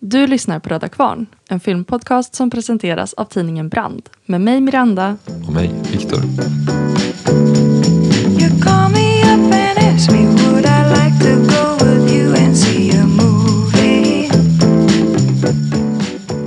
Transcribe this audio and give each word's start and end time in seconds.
Du 0.00 0.26
lyssnar 0.26 0.58
på 0.58 0.68
Röda 0.68 0.88
Kvarn, 0.88 1.26
en 1.48 1.60
filmpodcast 1.60 2.34
som 2.34 2.50
presenteras 2.50 3.14
av 3.14 3.24
tidningen 3.24 3.68
Brand 3.68 4.08
med 4.26 4.40
mig 4.40 4.60
Miranda. 4.60 5.16
Och 5.46 5.52
mig, 5.52 5.74
Viktor. 5.92 6.20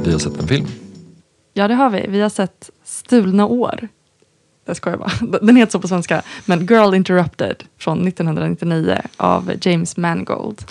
Vi 0.03 0.11
har 0.11 0.19
sett 0.19 0.41
en 0.41 0.47
film. 0.47 0.67
Ja, 1.53 1.67
det 1.67 1.73
har 1.73 1.89
vi. 1.89 2.05
Vi 2.07 2.21
har 2.21 2.29
sett 2.29 2.69
Stulna 2.83 3.45
år. 3.45 3.87
Jag 4.65 4.75
skojar 4.75 4.97
bara. 4.97 5.39
Den 5.41 5.55
heter 5.55 5.71
så 5.71 5.79
på 5.79 5.87
svenska. 5.87 6.21
Men 6.45 6.65
Girl 6.65 6.95
Interrupted 6.95 7.63
från 7.77 8.07
1999 8.07 9.01
av 9.17 9.51
James 9.61 9.97
Mangold. 9.97 10.61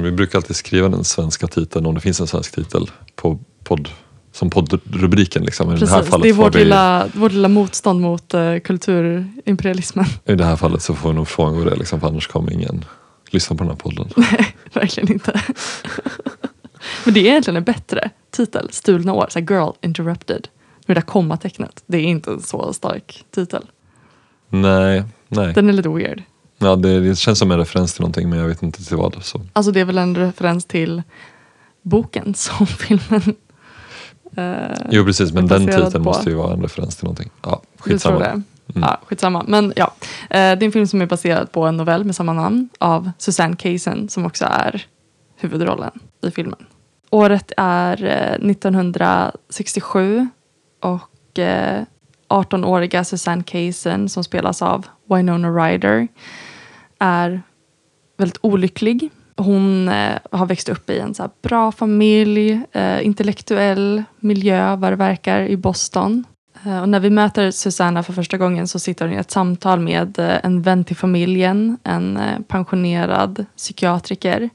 Vi 0.00 0.12
brukar 0.12 0.38
alltid 0.38 0.56
skriva 0.56 0.88
den 0.88 1.04
svenska 1.04 1.46
titeln 1.46 1.86
om 1.86 1.94
det 1.94 2.00
finns 2.00 2.20
en 2.20 2.26
svensk 2.26 2.54
titel 2.54 2.90
på 3.16 3.38
podd, 3.64 3.88
som 4.32 4.50
poddrubriken. 4.50 5.44
Liksom. 5.44 5.72
I, 5.72 5.78
det 5.78 5.86
här 5.86 5.96
Precis, 5.96 6.10
fallet 6.10 6.22
det 6.22 6.28
är 6.28 6.32
vårt, 6.32 6.54
vi, 6.54 6.58
lilla, 6.58 7.06
vårt 7.14 7.32
lilla 7.32 7.48
motstånd 7.48 8.00
mot 8.00 8.34
uh, 8.34 8.58
kulturimperialismen. 8.58 10.06
I 10.24 10.34
det 10.34 10.44
här 10.44 10.56
fallet 10.56 10.82
så 10.82 10.94
får 10.94 11.08
vi 11.08 11.14
nog 11.14 11.28
frångå 11.28 11.64
det, 11.64 11.76
liksom, 11.76 12.00
för 12.00 12.08
annars 12.08 12.26
kommer 12.26 12.52
ingen 12.52 12.84
lyssna 13.30 13.56
på 13.56 13.64
den 13.64 13.70
här 13.70 13.76
podden. 13.76 14.08
Nej, 14.16 14.56
verkligen 14.72 15.12
inte. 15.12 15.40
Men 17.04 17.14
det 17.14 17.20
är 17.20 17.24
egentligen 17.24 17.56
en 17.56 17.64
bättre 17.64 18.10
titel. 18.30 18.68
Stulna 18.72 19.12
år. 19.12 19.26
Så 19.30 19.38
Girl 19.38 19.70
Interrupted. 19.80 20.48
Med 20.86 20.96
det 20.96 21.00
där 21.00 21.06
kommatecknet. 21.06 21.82
Det 21.86 21.98
är 21.98 22.02
inte 22.02 22.30
en 22.30 22.42
så 22.42 22.72
stark 22.72 23.24
titel. 23.30 23.66
Nej, 24.48 25.04
nej. 25.28 25.52
Den 25.54 25.68
är 25.68 25.72
lite 25.72 25.88
weird. 25.88 26.22
Ja, 26.62 26.76
det, 26.76 27.00
det 27.00 27.16
känns 27.16 27.38
som 27.38 27.50
en 27.50 27.58
referens 27.58 27.92
till 27.94 28.00
någonting 28.02 28.30
men 28.30 28.38
jag 28.38 28.48
vet 28.48 28.62
inte 28.62 28.84
till 28.84 28.96
vad. 28.96 29.24
Så. 29.24 29.40
Alltså 29.52 29.72
det 29.72 29.80
är 29.80 29.84
väl 29.84 29.98
en 29.98 30.16
referens 30.16 30.64
till 30.64 31.02
boken 31.82 32.34
som 32.34 32.66
filmen 32.66 33.34
eh, 34.36 34.76
Jo 34.90 35.04
precis, 35.04 35.32
men 35.32 35.46
den 35.46 35.66
titeln 35.66 35.92
på. 35.92 35.98
måste 35.98 36.30
ju 36.30 36.36
vara 36.36 36.52
en 36.52 36.62
referens 36.62 36.96
till 36.96 37.04
någonting. 37.04 37.30
Ja, 37.42 37.62
Du 37.76 37.82
tror 37.82 37.92
skitsamma. 37.92 38.18
det? 38.18 38.26
Mm. 38.74 38.88
Ja, 38.88 39.00
skitsamma. 39.06 39.44
Men 39.48 39.72
ja, 39.76 39.94
eh, 40.02 40.28
det 40.30 40.38
är 40.38 40.62
en 40.62 40.72
film 40.72 40.86
som 40.86 41.02
är 41.02 41.06
baserad 41.06 41.52
på 41.52 41.64
en 41.66 41.76
novell 41.76 42.04
med 42.04 42.16
samma 42.16 42.32
namn 42.32 42.68
av 42.78 43.10
Susanne 43.18 43.56
Kaysen 43.56 44.08
som 44.08 44.26
också 44.26 44.44
är 44.50 44.86
huvudrollen 45.36 45.90
i 46.26 46.30
filmen. 46.30 46.66
Året 47.10 47.52
är 47.56 48.04
eh, 48.04 48.50
1967 48.50 50.28
och 50.80 51.38
eh, 51.38 51.82
18-åriga 52.28 53.04
Susanne 53.04 53.42
Kaysen 53.42 54.08
som 54.08 54.24
spelas 54.24 54.62
av 54.62 54.86
Winona 55.10 55.48
Ryder 55.50 56.08
är 57.02 57.42
väldigt 58.16 58.38
olycklig. 58.40 59.10
Hon 59.36 59.88
eh, 59.88 60.18
har 60.30 60.46
växt 60.46 60.68
upp 60.68 60.90
i 60.90 60.98
en 60.98 61.14
så 61.14 61.22
här 61.22 61.30
bra 61.42 61.72
familj, 61.72 62.60
eh, 62.72 63.06
intellektuell 63.06 64.02
miljö 64.20 64.76
vad 64.76 64.92
det 64.92 64.96
verkar 64.96 65.40
i 65.40 65.56
Boston. 65.56 66.24
Eh, 66.64 66.80
och 66.80 66.88
när 66.88 67.00
vi 67.00 67.10
möter 67.10 67.50
Susanna 67.50 68.02
för 68.02 68.12
första 68.12 68.38
gången 68.38 68.68
så 68.68 68.78
sitter 68.78 69.06
hon 69.06 69.14
i 69.14 69.18
ett 69.18 69.30
samtal 69.30 69.80
med 69.80 70.18
eh, 70.18 70.38
en 70.42 70.62
vän 70.62 70.84
till 70.84 70.96
familjen, 70.96 71.78
en 71.82 72.16
eh, 72.16 72.38
pensionerad 72.48 73.46
psykiatriker. 73.56 74.50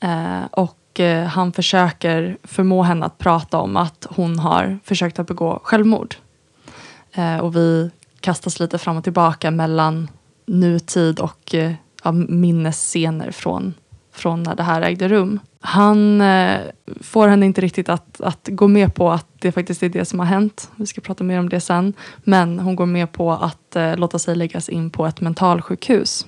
Eh, 0.00 0.44
och 0.50 1.00
eh, 1.00 1.26
han 1.26 1.52
försöker 1.52 2.36
förmå 2.42 2.82
henne 2.82 3.06
att 3.06 3.18
prata 3.18 3.58
om 3.58 3.76
att 3.76 4.06
hon 4.10 4.38
har 4.38 4.78
försökt 4.84 5.18
att 5.18 5.26
begå 5.26 5.60
självmord. 5.64 6.14
Eh, 7.12 7.36
och 7.36 7.56
vi 7.56 7.90
kastas 8.20 8.60
lite 8.60 8.78
fram 8.78 8.96
och 8.96 9.04
tillbaka 9.04 9.50
mellan 9.50 10.08
nutid 10.46 11.20
och 11.20 11.54
eh, 11.54 11.72
ja, 12.04 12.12
minnesscener 12.12 13.30
från, 13.30 13.74
från 14.12 14.42
när 14.42 14.54
det 14.54 14.62
här 14.62 14.82
ägde 14.82 15.08
rum. 15.08 15.40
Han 15.60 16.20
eh, 16.20 16.60
får 17.00 17.28
henne 17.28 17.46
inte 17.46 17.60
riktigt 17.60 17.88
att, 17.88 18.20
att 18.20 18.48
gå 18.52 18.68
med 18.68 18.94
på 18.94 19.10
att 19.10 19.26
det 19.38 19.52
faktiskt 19.52 19.82
är 19.82 19.88
det 19.88 20.04
som 20.04 20.18
har 20.18 20.26
hänt. 20.26 20.70
Vi 20.76 20.86
ska 20.86 21.00
prata 21.00 21.24
mer 21.24 21.38
om 21.38 21.48
det 21.48 21.60
sen. 21.60 21.92
Men 22.24 22.58
hon 22.58 22.76
går 22.76 22.86
med 22.86 23.12
på 23.12 23.32
att 23.32 23.76
eh, 23.76 23.96
låta 23.96 24.18
sig 24.18 24.36
läggas 24.36 24.68
in 24.68 24.90
på 24.90 25.06
ett 25.06 25.20
mentalsjukhus. 25.20 26.26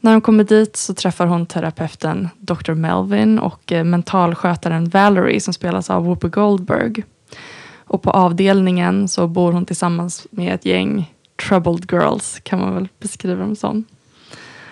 När 0.00 0.12
hon 0.12 0.20
kommer 0.20 0.44
dit 0.44 0.76
så 0.76 0.94
träffar 0.94 1.26
hon 1.26 1.46
terapeuten 1.46 2.28
Dr. 2.38 2.72
Melvin 2.72 3.38
och 3.38 3.72
eh, 3.72 3.84
mentalskötaren 3.84 4.88
Valerie 4.88 5.40
som 5.40 5.54
spelas 5.54 5.90
av 5.90 6.04
Whoopi 6.04 6.28
Goldberg. 6.28 7.04
Och 7.74 8.02
på 8.02 8.10
avdelningen 8.10 9.08
så 9.08 9.26
bor 9.26 9.52
hon 9.52 9.66
tillsammans 9.66 10.26
med 10.30 10.54
ett 10.54 10.64
gäng 10.64 11.12
troubled 11.48 11.92
girls 11.92 12.40
kan 12.42 12.60
man 12.60 12.74
väl 12.74 12.88
beskriva 12.98 13.40
dem 13.40 13.56
som. 13.56 13.84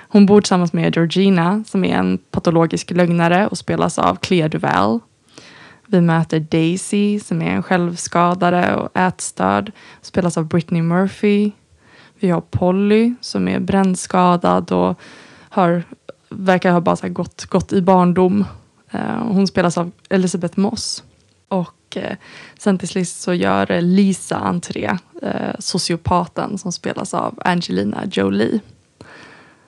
Hon 0.08 0.26
bor 0.26 0.40
tillsammans 0.40 0.72
med 0.72 0.96
Georgina 0.96 1.64
som 1.66 1.84
är 1.84 1.96
en 1.96 2.18
patologisk 2.30 2.90
lögnare 2.90 3.46
och 3.46 3.58
spelas 3.58 3.98
av 3.98 4.14
Clea 4.14 4.48
Duval. 4.48 5.00
Vi 5.86 6.00
möter 6.00 6.40
Daisy 6.40 7.20
som 7.20 7.42
är 7.42 7.50
en 7.50 7.62
självskadare 7.62 8.76
och 8.76 8.96
ätstörd 8.96 9.72
spelas 10.00 10.38
av 10.38 10.46
Britney 10.46 10.82
Murphy. 10.82 11.50
Vi 12.18 12.30
har 12.30 12.40
Polly 12.40 13.14
som 13.20 13.48
är 13.48 13.60
brännskadad 13.60 14.72
och 14.72 15.00
har, 15.48 15.82
verkar 16.28 16.72
ha 16.72 16.80
bara 16.80 16.96
så 16.96 17.08
gått, 17.08 17.44
gått 17.44 17.72
i 17.72 17.82
barndom. 17.82 18.44
Eh, 18.90 19.22
hon 19.28 19.46
spelas 19.46 19.78
av 19.78 19.90
Elizabeth 20.08 20.58
Moss. 20.58 21.04
Och 21.48 21.79
eh, 21.96 22.16
sen 22.58 22.78
till 22.78 22.88
sist 22.88 23.20
så 23.20 23.34
gör 23.34 23.70
eh, 23.70 23.82
Lisa 23.82 24.36
entré, 24.36 24.96
eh, 25.22 25.54
sociopaten 25.58 26.58
som 26.58 26.72
spelas 26.72 27.14
av 27.14 27.38
Angelina 27.44 28.02
Jolie. 28.12 28.60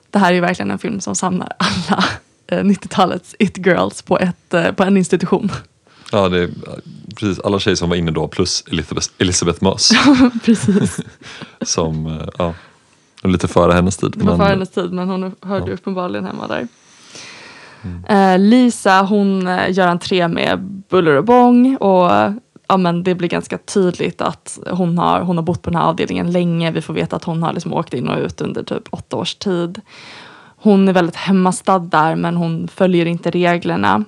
Det 0.09 0.19
här 0.19 0.33
är 0.33 0.41
verkligen 0.41 0.71
en 0.71 0.79
film 0.79 0.99
som 1.01 1.15
samlar 1.15 1.51
alla 1.57 2.03
eh, 2.47 2.63
90-talets 2.63 3.35
it-girls 3.39 4.01
på, 4.01 4.19
ett, 4.19 4.53
eh, 4.53 4.71
på 4.71 4.83
en 4.83 4.97
institution. 4.97 5.51
Ja, 6.11 6.29
det 6.29 6.39
är 6.39 6.49
precis 7.15 7.39
alla 7.39 7.59
tjejer 7.59 7.75
som 7.75 7.89
var 7.89 7.95
inne 7.95 8.11
då 8.11 8.27
plus 8.27 8.63
Elizabeth, 8.71 9.07
Elisabeth 9.17 9.63
Moss 9.63 9.91
Precis. 10.45 10.99
som, 11.61 12.05
eh, 12.07 12.27
ja, 12.37 12.53
lite 13.23 13.47
före 13.47 13.73
hennes 13.73 13.97
tid. 13.97 14.11
Det 14.17 14.23
var 14.23 14.31
men- 14.31 14.37
före 14.39 14.49
hennes 14.49 14.69
tid 14.69 14.93
men 14.93 15.09
hon 15.09 15.35
hörde 15.41 15.67
Ja. 15.67 15.73
uppenbarligen 15.73 16.25
hemma 16.25 16.47
där. 16.47 16.67
Eh, 18.09 18.39
Lisa 18.39 19.01
hon 19.01 19.47
eh, 19.47 19.71
gör 19.71 19.87
entré 19.87 20.27
med 20.27 20.59
buller 20.89 21.15
och 21.15 21.25
bång 21.25 21.75
och 21.75 22.11
ja, 22.67 22.77
men 22.77 23.03
det 23.03 23.15
blir 23.15 23.29
ganska 23.29 23.57
tydligt 23.57 24.21
att 24.21 24.59
hon 24.71 24.97
har, 24.97 25.21
hon 25.21 25.37
har 25.37 25.43
bott 25.43 25.61
på 25.61 25.69
den 25.69 25.79
här 25.79 25.87
avdelningen 25.87 26.31
länge. 26.31 26.71
Vi 26.71 26.81
får 26.81 26.93
veta 26.93 27.15
att 27.15 27.23
hon 27.23 27.43
har 27.43 27.53
liksom 27.53 27.73
åkt 27.73 27.93
in 27.93 28.09
och 28.09 28.19
ut 28.19 28.41
under 28.41 28.63
typ 28.63 28.83
åtta 28.89 29.17
års 29.17 29.35
tid. 29.35 29.81
Hon 30.55 30.87
är 30.87 30.93
väldigt 30.93 31.15
hemmastad 31.15 31.79
där 31.79 32.15
men 32.15 32.35
hon 32.35 32.67
följer 32.67 33.05
inte 33.05 33.31
reglerna. 33.31 34.03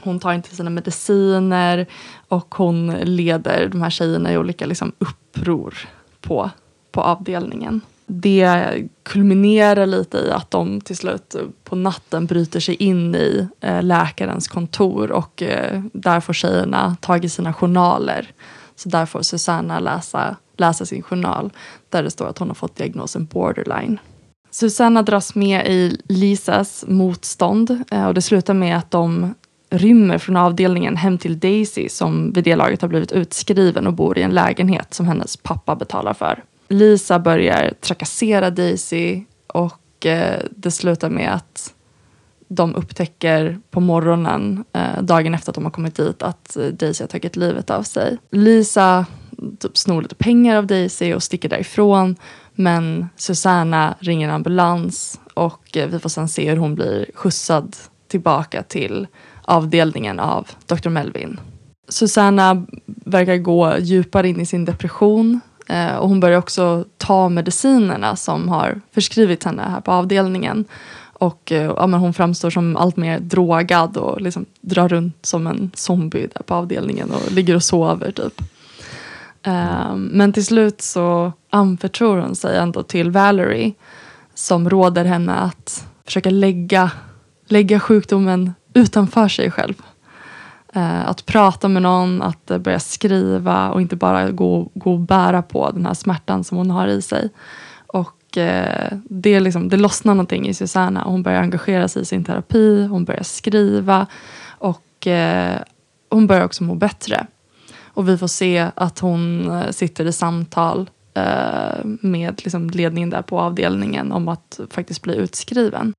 Hon 0.00 0.20
tar 0.20 0.32
inte 0.32 0.56
sina 0.56 0.70
mediciner 0.70 1.86
och 2.28 2.54
hon 2.54 2.90
leder 2.90 3.68
de 3.68 3.82
här 3.82 3.90
tjejerna 3.90 4.32
i 4.32 4.38
olika 4.38 4.66
liksom, 4.66 4.92
uppror 4.98 5.74
på, 6.20 6.50
på 6.92 7.00
avdelningen. 7.00 7.80
Det 8.06 8.82
kulminerar 9.02 9.86
lite 9.86 10.18
i 10.18 10.30
att 10.30 10.50
de 10.50 10.80
till 10.80 10.96
slut 10.96 11.36
på 11.64 11.76
natten 11.76 12.26
bryter 12.26 12.60
sig 12.60 12.74
in 12.74 13.14
i 13.14 13.48
eh, 13.60 13.82
läkarens 13.82 14.48
kontor 14.48 15.12
och 15.12 15.42
eh, 15.42 15.82
där 15.92 16.20
får 16.20 16.32
tjejerna 16.32 16.96
tag 17.00 17.24
i 17.24 17.28
sina 17.28 17.52
journaler. 17.52 18.32
Så 18.76 18.88
där 18.88 19.06
får 19.06 19.22
Susanna 19.22 19.80
läsa, 19.80 20.36
läsa 20.56 20.86
sin 20.86 21.02
journal 21.02 21.52
där 21.88 22.02
det 22.02 22.10
står 22.10 22.26
att 22.26 22.38
hon 22.38 22.48
har 22.48 22.54
fått 22.54 22.76
diagnosen 22.76 23.24
borderline. 23.24 23.98
Susanna 24.50 25.02
dras 25.02 25.34
med 25.34 25.66
i 25.66 26.00
Lisas 26.08 26.84
motstånd 26.88 27.84
eh, 27.90 28.06
och 28.06 28.14
det 28.14 28.22
slutar 28.22 28.54
med 28.54 28.76
att 28.76 28.90
de 28.90 29.34
rymmer 29.70 30.18
från 30.18 30.36
avdelningen 30.36 30.96
hem 30.96 31.18
till 31.18 31.38
Daisy 31.38 31.88
som 31.88 32.32
vid 32.32 32.44
det 32.44 32.56
laget 32.56 32.82
har 32.82 32.88
blivit 32.88 33.12
utskriven 33.12 33.86
och 33.86 33.92
bor 33.92 34.18
i 34.18 34.22
en 34.22 34.30
lägenhet 34.30 34.94
som 34.94 35.06
hennes 35.06 35.36
pappa 35.36 35.76
betalar 35.76 36.14
för. 36.14 36.42
Lisa 36.74 37.18
börjar 37.18 37.72
trakassera 37.80 38.50
Daisy 38.50 39.22
och 39.46 40.06
eh, 40.06 40.42
det 40.50 40.70
slutar 40.70 41.10
med 41.10 41.34
att 41.34 41.74
de 42.48 42.74
upptäcker 42.74 43.58
på 43.70 43.80
morgonen, 43.80 44.64
eh, 44.72 45.02
dagen 45.02 45.34
efter 45.34 45.50
att 45.50 45.54
de 45.54 45.64
har 45.64 45.70
kommit 45.70 45.94
dit, 45.94 46.22
att 46.22 46.56
eh, 46.56 46.66
Daisy 46.66 47.02
har 47.02 47.08
tagit 47.08 47.36
livet 47.36 47.70
av 47.70 47.82
sig. 47.82 48.18
Lisa 48.30 49.06
typ, 49.60 49.76
snor 49.76 50.02
lite 50.02 50.14
pengar 50.14 50.56
av 50.56 50.66
Daisy 50.66 51.14
och 51.14 51.22
sticker 51.22 51.48
därifrån. 51.48 52.16
Men 52.52 53.06
Susanna 53.16 53.94
ringer 53.98 54.28
ambulans 54.28 55.20
och 55.34 55.76
eh, 55.76 55.88
vi 55.88 55.98
får 55.98 56.08
sen 56.08 56.28
se 56.28 56.50
hur 56.50 56.56
hon 56.56 56.74
blir 56.74 57.10
skjutsad 57.14 57.76
tillbaka 58.08 58.62
till 58.62 59.06
avdelningen 59.44 60.20
av 60.20 60.48
Dr. 60.66 60.88
Melvin. 60.88 61.40
Susanna 61.88 62.66
verkar 62.86 63.36
gå 63.36 63.78
djupare 63.78 64.28
in 64.28 64.40
i 64.40 64.46
sin 64.46 64.64
depression 64.64 65.40
Eh, 65.66 65.96
och 65.96 66.08
hon 66.08 66.20
börjar 66.20 66.38
också 66.38 66.84
ta 66.96 67.28
medicinerna 67.28 68.16
som 68.16 68.48
har 68.48 68.80
förskrivits 68.92 69.46
henne 69.46 69.62
här 69.62 69.80
på 69.80 69.92
avdelningen. 69.92 70.64
Och 71.12 71.52
eh, 71.52 71.72
ja, 71.76 71.86
men 71.86 72.00
hon 72.00 72.14
framstår 72.14 72.50
som 72.50 72.76
allt 72.76 72.96
mer 72.96 73.20
drogad 73.20 73.96
och 73.96 74.20
liksom 74.20 74.44
drar 74.60 74.88
runt 74.88 75.26
som 75.26 75.46
en 75.46 75.70
zombie 75.74 76.28
där 76.34 76.42
på 76.42 76.54
avdelningen 76.54 77.10
och 77.10 77.32
ligger 77.32 77.56
och 77.56 77.62
sover 77.62 78.10
typ. 78.10 78.40
Eh, 79.42 79.96
men 79.96 80.32
till 80.32 80.46
slut 80.46 80.80
så 80.80 81.32
anförtror 81.50 82.18
hon 82.18 82.34
sig 82.34 82.56
ändå 82.56 82.82
till 82.82 83.10
Valerie 83.10 83.72
som 84.34 84.70
råder 84.70 85.04
henne 85.04 85.32
att 85.32 85.86
försöka 86.04 86.30
lägga, 86.30 86.90
lägga 87.48 87.80
sjukdomen 87.80 88.54
utanför 88.74 89.28
sig 89.28 89.50
själv. 89.50 89.74
Eh, 90.76 91.08
att 91.08 91.26
prata 91.26 91.68
med 91.68 91.82
någon, 91.82 92.22
att 92.22 92.50
eh, 92.50 92.58
börja 92.58 92.80
skriva 92.80 93.70
och 93.70 93.80
inte 93.80 93.96
bara 93.96 94.30
gå, 94.30 94.70
gå 94.74 94.92
och 94.92 95.00
bära 95.00 95.42
på 95.42 95.70
den 95.70 95.86
här 95.86 95.94
smärtan 95.94 96.44
som 96.44 96.58
hon 96.58 96.70
har 96.70 96.86
i 96.86 97.02
sig. 97.02 97.30
Och 97.86 98.38
eh, 98.38 98.92
det, 99.04 99.40
liksom, 99.40 99.68
det 99.68 99.76
lossnar 99.76 100.14
någonting 100.14 100.48
i 100.48 100.54
Susanna. 100.54 101.02
Hon 101.04 101.22
börjar 101.22 101.42
engagera 101.42 101.88
sig 101.88 102.02
i 102.02 102.04
sin 102.04 102.24
terapi, 102.24 102.86
hon 102.86 103.04
börjar 103.04 103.22
skriva 103.22 104.06
och 104.46 105.06
eh, 105.06 105.58
hon 106.10 106.26
börjar 106.26 106.44
också 106.44 106.64
må 106.64 106.74
bättre. 106.74 107.26
Och 107.86 108.08
vi 108.08 108.18
får 108.18 108.26
se 108.26 108.70
att 108.74 108.98
hon 108.98 109.50
eh, 109.50 109.70
sitter 109.70 110.04
i 110.04 110.12
samtal 110.12 110.90
eh, 111.14 111.84
med 111.84 112.40
liksom 112.44 112.70
ledningen 112.70 113.10
där 113.10 113.22
på 113.22 113.40
avdelningen 113.40 114.12
om 114.12 114.28
att 114.28 114.60
faktiskt 114.70 115.02
bli 115.02 115.16
utskriven. 115.16 115.92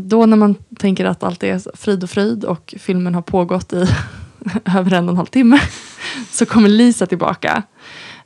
Då 0.00 0.26
när 0.26 0.36
man 0.36 0.54
tänker 0.78 1.04
att 1.04 1.22
allt 1.22 1.42
är 1.42 1.76
frid 1.76 2.02
och 2.02 2.10
fröjd 2.10 2.44
och 2.44 2.74
filmen 2.78 3.14
har 3.14 3.22
pågått 3.22 3.72
i 3.72 3.86
över 4.76 4.92
en 4.92 5.04
och 5.04 5.12
en 5.12 5.16
halv 5.16 5.26
timme 5.26 5.60
så 6.30 6.46
kommer 6.46 6.68
Lisa 6.68 7.06
tillbaka. 7.06 7.62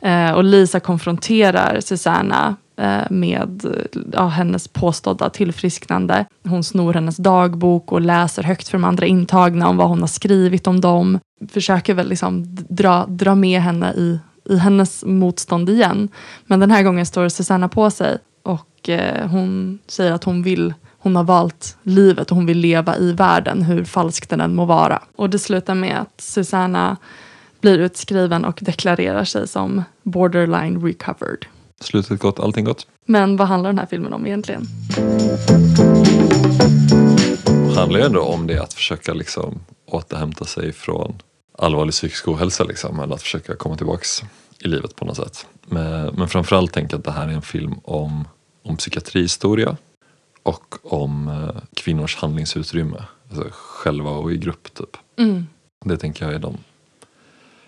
Eh, 0.00 0.30
och 0.30 0.44
Lisa 0.44 0.80
konfronterar 0.80 1.80
Susanna 1.80 2.56
eh, 2.76 3.10
med 3.10 3.64
ja, 4.12 4.26
hennes 4.26 4.68
påstådda 4.68 5.30
tillfrisknande. 5.30 6.26
Hon 6.48 6.64
snor 6.64 6.94
hennes 6.94 7.16
dagbok 7.16 7.92
och 7.92 8.00
läser 8.00 8.42
högt 8.42 8.68
för 8.68 8.78
de 8.78 8.84
andra 8.84 9.06
intagna 9.06 9.68
om 9.68 9.76
vad 9.76 9.88
hon 9.88 10.00
har 10.00 10.08
skrivit 10.08 10.66
om 10.66 10.80
dem. 10.80 11.18
Försöker 11.48 11.94
väl 11.94 12.08
liksom 12.08 12.44
dra, 12.68 13.06
dra 13.06 13.34
med 13.34 13.60
henne 13.60 13.92
i, 13.92 14.18
i 14.44 14.56
hennes 14.56 15.04
motstånd 15.04 15.70
igen. 15.70 16.08
Men 16.46 16.60
den 16.60 16.70
här 16.70 16.82
gången 16.82 17.06
står 17.06 17.28
Susanna 17.28 17.68
på 17.68 17.90
sig 17.90 18.18
och 18.42 18.88
eh, 18.88 19.28
hon 19.28 19.78
säger 19.86 20.12
att 20.12 20.24
hon 20.24 20.42
vill 20.42 20.74
hon 21.04 21.16
har 21.16 21.24
valt 21.24 21.76
livet 21.82 22.30
och 22.30 22.36
hon 22.36 22.46
vill 22.46 22.58
leva 22.58 22.98
i 22.98 23.12
världen, 23.12 23.62
hur 23.62 23.84
falsk 23.84 24.28
den 24.28 24.40
än 24.40 24.54
må 24.54 24.64
vara. 24.64 25.02
Och 25.16 25.30
det 25.30 25.38
slutar 25.38 25.74
med 25.74 26.00
att 26.00 26.20
Susanna 26.20 26.96
blir 27.60 27.78
utskriven 27.78 28.44
och 28.44 28.58
deklarerar 28.62 29.24
sig 29.24 29.48
som 29.48 29.82
borderline 30.02 30.86
recovered. 30.86 31.46
Slutet 31.80 32.20
gott, 32.20 32.40
allting 32.40 32.64
gott. 32.64 32.86
Men 33.06 33.36
vad 33.36 33.48
handlar 33.48 33.70
den 33.70 33.78
här 33.78 33.86
filmen 33.86 34.12
om 34.12 34.26
egentligen? 34.26 34.66
Det 37.46 37.80
handlar 37.80 37.98
ju 37.98 38.06
ändå 38.06 38.20
om 38.20 38.46
det 38.46 38.62
att 38.62 38.72
försöka 38.72 39.14
liksom 39.14 39.60
återhämta 39.86 40.44
sig 40.44 40.72
från 40.72 41.14
allvarlig 41.58 41.92
psykisk 41.92 42.28
ohälsa 42.28 42.64
liksom, 42.64 43.00
eller 43.00 43.14
att 43.14 43.22
försöka 43.22 43.56
komma 43.56 43.76
tillbaks 43.76 44.22
i 44.58 44.68
livet 44.68 44.96
på 44.96 45.04
något 45.04 45.16
sätt. 45.16 45.46
Men, 45.66 46.14
men 46.14 46.28
framförallt 46.28 46.72
tänker 46.72 46.94
jag 46.94 46.98
att 46.98 47.04
det 47.04 47.20
här 47.20 47.28
är 47.28 47.32
en 47.32 47.42
film 47.42 47.74
om, 47.82 48.28
om 48.62 48.76
psykiatrihistoria 48.76 49.76
och 50.44 50.92
om 50.92 51.28
eh, 51.28 51.62
kvinnors 51.76 52.16
handlingsutrymme. 52.16 53.04
Alltså 53.30 53.48
själva 53.52 54.10
och 54.10 54.32
i 54.32 54.36
grupp 54.36 54.74
typ. 54.74 54.96
Mm. 55.18 55.46
Det 55.84 55.96
tänker 55.96 56.24
jag 56.24 56.34
är 56.34 56.38
de 56.38 56.58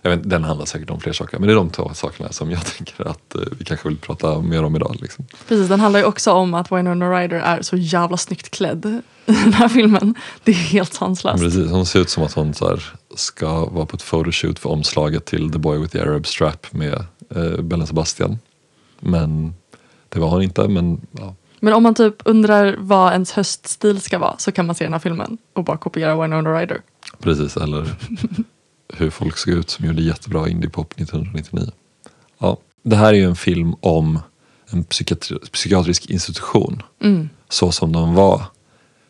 jag 0.06 0.16
vet, 0.16 0.30
den 0.30 0.44
handlar 0.44 0.66
säkert 0.66 0.90
om 0.90 1.00
fler 1.00 1.12
saker 1.12 1.38
men 1.38 1.46
det 1.46 1.52
är 1.52 1.56
de 1.56 1.70
två 1.70 1.90
sakerna 1.94 2.32
som 2.32 2.50
jag 2.50 2.66
tänker 2.76 3.08
att 3.08 3.34
eh, 3.34 3.40
vi 3.58 3.64
kanske 3.64 3.88
vill 3.88 3.98
prata 3.98 4.40
mer 4.40 4.64
om 4.64 4.76
idag. 4.76 4.96
Liksom. 5.00 5.24
Precis, 5.48 5.68
den 5.68 5.80
handlar 5.80 6.00
ju 6.00 6.06
också 6.06 6.32
om 6.32 6.54
att 6.54 6.72
Winona 6.72 7.20
Ryder 7.20 7.36
är 7.36 7.62
så 7.62 7.76
jävla 7.76 8.16
snyggt 8.16 8.50
klädd 8.50 8.86
i 9.26 9.32
den 9.32 9.52
här 9.52 9.68
filmen. 9.68 10.14
Det 10.44 10.50
är 10.50 10.54
helt 10.54 10.94
sanslöst. 10.94 11.42
Precis, 11.42 11.70
hon 11.70 11.86
ser 11.86 12.00
ut 12.00 12.10
som 12.10 12.22
att 12.22 12.32
hon 12.32 12.54
här, 12.60 12.92
ska 13.14 13.64
vara 13.64 13.86
på 13.86 13.96
ett 13.96 14.02
photoshoot 14.02 14.58
för 14.58 14.70
omslaget 14.70 15.24
till 15.24 15.52
The 15.52 15.58
Boy 15.58 15.78
with 15.78 15.92
the 15.92 16.00
Arab 16.00 16.26
Strap 16.26 16.72
med 16.72 17.04
eh, 17.34 17.60
Bellen 17.60 17.86
Sebastian. 17.86 18.38
Men 19.00 19.54
det 20.08 20.20
var 20.20 20.28
hon 20.28 20.42
inte. 20.42 20.68
Men 20.68 21.06
ja, 21.12 21.34
Men 21.60 21.72
om 21.74 21.82
man 21.82 21.94
typ 21.94 22.14
undrar 22.24 22.76
vad 22.78 23.12
ens 23.12 23.32
höststil 23.32 24.00
ska 24.00 24.18
vara 24.18 24.38
så 24.38 24.52
kan 24.52 24.66
man 24.66 24.74
se 24.74 24.84
den 24.84 24.92
här 24.92 25.00
filmen 25.00 25.38
och 25.52 25.64
bara 25.64 25.76
kopiera 25.76 26.22
Winona 26.22 26.60
Ryder. 26.60 26.80
precis, 27.18 27.56
eller 27.56 27.86
hur 28.94 29.10
folk 29.10 29.36
såg 29.38 29.54
ut 29.54 29.70
som 29.70 29.86
gjorde 29.86 30.02
jättebra 30.02 30.48
indiepop 30.48 30.92
1999. 30.92 31.70
Ja, 32.38 32.56
det 32.82 32.96
här 32.96 33.08
är 33.08 33.12
ju 33.12 33.24
en 33.24 33.36
film 33.36 33.74
om 33.80 34.20
en 34.70 34.84
psykiatri- 34.84 35.50
psykiatrisk 35.50 36.10
institution. 36.10 36.82
Mm. 37.02 37.28
så 37.48 37.72
som 37.72 37.92
de 37.92 38.14
var 38.14 38.42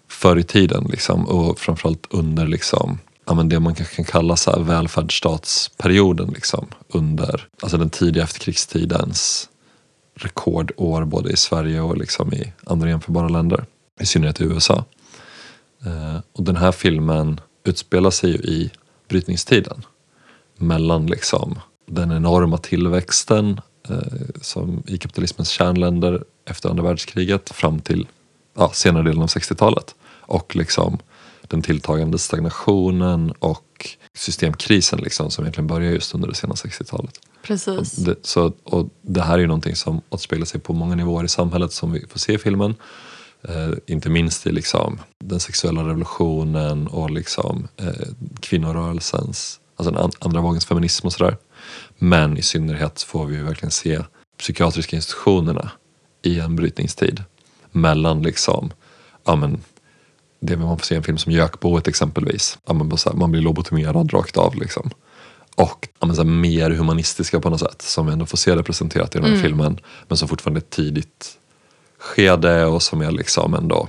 förr 0.08 0.36
i 0.38 0.42
tiden 0.42 0.86
liksom, 0.90 1.24
och 1.28 1.60
framförallt 1.60 2.06
under 2.10 2.46
liksom, 2.46 2.98
ja, 3.26 3.34
men 3.34 3.48
det 3.48 3.60
man 3.60 3.74
kanske 3.74 3.96
kan 3.96 4.04
kalla 4.04 4.36
så 4.36 4.50
här 4.50 4.60
välfärdsstatsperioden 4.60 6.28
liksom, 6.34 6.66
under 6.88 7.48
alltså 7.62 7.78
den 7.78 7.90
tidiga 7.90 8.24
efterkrigstidens 8.24 9.48
rekordår 10.16 11.04
både 11.04 11.30
i 11.32 11.36
Sverige 11.36 11.80
och 11.80 11.96
liksom 11.96 12.32
i 12.32 12.52
andra 12.64 12.88
jämförbara 12.88 13.28
länder, 13.28 13.64
i 14.00 14.06
synnerhet 14.06 14.40
i 14.40 14.44
USA. 14.44 14.84
Eh, 15.86 16.18
och 16.32 16.42
den 16.42 16.56
här 16.56 16.72
filmen 16.72 17.40
utspelar 17.64 18.10
sig 18.10 18.30
ju 18.30 18.36
i 18.36 18.70
brytningstiden 19.08 19.82
mellan 20.56 21.06
liksom 21.06 21.58
den 21.86 22.12
enorma 22.12 22.58
tillväxten 22.58 23.60
eh, 23.88 23.96
som 24.40 24.82
i 24.86 24.98
kapitalismens 24.98 25.48
kärnländer 25.48 26.24
efter 26.44 26.68
andra 26.68 26.82
världskriget 26.82 27.50
fram 27.50 27.80
till 27.80 28.06
ja, 28.56 28.70
senare 28.72 29.02
delen 29.02 29.22
av 29.22 29.28
60-talet. 29.28 29.94
Och 30.20 30.56
liksom 30.56 30.98
den 31.42 31.62
tilltagande 31.62 32.18
stagnationen 32.18 33.30
och 33.30 33.96
systemkrisen 34.14 34.98
liksom, 34.98 35.30
som 35.30 35.44
egentligen 35.44 35.66
börjar 35.66 35.92
just 35.92 36.14
under 36.14 36.28
det 36.28 36.34
sena 36.34 36.54
60-talet. 36.54 37.20
Och 37.46 37.48
Precis. 37.48 37.92
det, 37.96 38.16
så, 38.22 38.52
och 38.64 38.88
det 39.02 39.22
här 39.22 39.34
är 39.34 39.38
ju 39.38 39.46
någonting 39.46 39.76
som 39.76 40.00
återspeglar 40.10 40.46
sig 40.46 40.60
på 40.60 40.72
många 40.72 40.94
nivåer 40.94 41.24
i 41.24 41.28
samhället 41.28 41.72
som 41.72 41.92
vi 41.92 42.06
får 42.08 42.18
se 42.18 42.32
i 42.32 42.38
filmen. 42.38 42.74
Eh, 43.48 43.70
inte 43.86 44.08
minst 44.10 44.46
i 44.46 44.52
liksom, 44.52 44.98
den 45.24 45.40
sexuella 45.40 45.80
revolutionen 45.88 46.86
och 46.86 47.10
liksom, 47.10 47.68
eh, 47.76 48.08
kvinnorörelsens, 48.40 49.60
alltså 49.76 49.90
den 49.92 50.02
an- 50.04 50.10
andra 50.18 50.40
vågens 50.40 50.66
feminism 50.66 51.06
och 51.06 51.12
sådär. 51.12 51.36
Men 51.98 52.36
i 52.36 52.42
synnerhet 52.42 53.02
får 53.02 53.26
vi 53.26 53.36
verkligen 53.36 53.70
se 53.70 54.00
psykiatriska 54.38 54.96
institutionerna 54.96 55.70
i 56.22 56.40
en 56.40 56.56
brytningstid 56.56 57.22
mellan 57.72 58.22
liksom, 58.22 58.72
ja 59.24 59.36
men 59.36 59.60
det 60.40 60.56
man 60.56 60.78
får 60.78 60.84
se 60.84 60.94
i 60.94 60.96
en 60.98 61.02
film 61.04 61.18
som 61.18 61.32
Jökboet 61.32 61.88
exempelvis. 61.88 62.58
Ja, 62.66 62.74
men 62.74 62.92
man 63.14 63.30
blir 63.30 63.42
lobotomerad 63.42 64.12
rakt 64.12 64.36
av 64.36 64.54
liksom. 64.54 64.90
Och 65.56 65.88
ja, 66.00 66.24
mer 66.24 66.70
humanistiska 66.70 67.40
på 67.40 67.50
något 67.50 67.60
sätt 67.60 67.82
som 67.82 68.06
vi 68.06 68.12
ändå 68.12 68.26
får 68.26 68.36
se 68.36 68.56
representerat 68.56 69.14
i 69.14 69.18
den 69.18 69.30
här 69.30 69.42
filmen. 69.42 69.78
Men 70.08 70.16
som 70.16 70.28
fortfarande 70.28 70.58
är 70.58 70.62
ett 70.62 70.70
tidigt 70.70 71.38
skede 71.98 72.64
och 72.64 72.82
som 72.82 73.00
är 73.00 73.10
liksom 73.10 73.54
ändå 73.54 73.88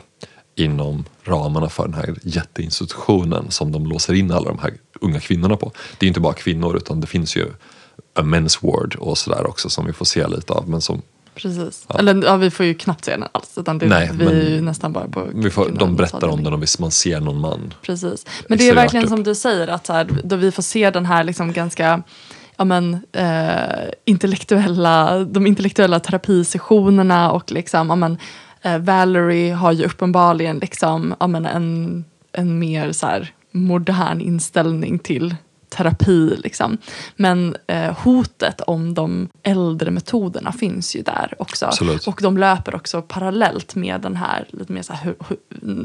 inom 0.56 1.06
ramarna 1.24 1.69
för 1.69 1.84
den 1.84 1.94
här 1.94 2.16
jätteinstitutionen 2.24 3.52
som 3.52 3.72
de 3.72 3.86
låser 3.86 4.14
in 4.14 4.31
alla 4.31 4.50
de 4.50 4.60
här 4.60 4.74
unga 5.02 5.19
kvinnorna 5.19 5.56
på. 5.56 5.72
Det 5.98 6.06
är 6.06 6.08
inte 6.08 6.19
bara 6.19 6.34
kvinnor 6.34 6.78
utan 6.78 7.02
det 7.02 7.08
finns 7.08 7.36
ju 7.36 7.46
a 8.13 8.22
men's 8.22 8.58
ward 8.62 8.96
och 8.96 9.18
sådär 9.18 9.48
också 9.48 9.70
som 9.70 9.86
vi 9.86 9.94
får 9.94 10.06
se 10.06 10.27
lite 10.27 10.53
av. 10.53 10.70
Men 10.70 10.82
som 10.82 11.01
Precis. 11.38 11.88
Eller 12.00 12.24
ja, 12.24 12.36
vi 12.36 12.51
får 12.51 12.65
ju 12.65 12.74
knappt 12.74 13.06
se 13.06 13.12
den 13.12 13.24
alls. 13.32 13.58
Utan 13.58 13.77
det, 13.77 13.86
Nej, 13.86 14.12
vi 14.13 14.25
är 14.25 14.50
ju 14.50 14.62
nästan 14.62 14.94
bara 14.94 15.08
på 15.08 15.27
vi 15.34 15.50
får, 15.50 15.70
de 15.70 15.96
berättar 15.96 16.27
om 16.27 16.44
den 16.44 16.53
och 16.53 16.63
visst 16.63 16.79
man 16.79 16.91
ser 16.91 17.22
någon 17.22 17.39
man. 17.39 17.74
Precis. 17.82 18.25
Men 18.48 18.58
det 18.58 18.70
är 18.70 18.75
verkligen 18.75 19.03
Extrovert 19.03 19.25
som 19.25 19.34
du 19.34 19.36
säger, 19.36 19.67
att 19.67 19.86
så 19.86 19.94
här, 19.94 20.08
då 20.24 20.36
vi 20.36 20.51
får 20.51 20.63
se 20.63 20.89
den 20.89 21.06
här 21.06 21.24
liksom 21.24 21.53
ganska 21.53 22.03
ja, 22.58 22.65
men, 22.65 22.94
eh, 23.12 23.89
intellektuella, 24.06 25.20
de 25.20 25.48
intellektuella 25.48 26.00
terapisessionerna 26.00 27.32
och 27.32 27.51
liksom, 27.51 27.89
ja, 27.89 27.96
men, 27.96 28.17
eh, 28.62 28.77
Valerie 28.77 29.53
har 29.53 29.72
ju 29.72 29.86
uppenbarligen 29.86 30.60
liksom, 30.60 31.15
ja, 31.20 31.27
men, 31.27 31.46
en, 31.46 32.06
en 32.32 32.60
mer 32.60 32.91
så 32.91 33.08
här, 33.08 33.34
modern 33.51 34.22
inställning 34.22 35.00
till 35.00 35.36
terapi. 35.69 36.36
Liksom. 36.43 36.77
Men 37.15 37.55
eh, 37.67 37.97
hotet 37.97 38.62
om 38.62 38.93
de 38.93 39.29
äldre 39.43 39.91
metoderna 39.91 40.51
finns 40.51 40.95
ju 40.95 41.01
där 41.01 41.33
också. 41.39 41.65
Absolut. 41.65 42.07
Och 42.07 42.19
de 42.21 42.38
löper 42.38 42.75
också 42.75 43.01
parallellt 43.01 43.75
med 43.75 44.01
den 44.01 44.15
här 44.15 44.47
lite 44.50 44.74
mer 44.74 44.81
så 44.81 44.93
här, 44.93 45.15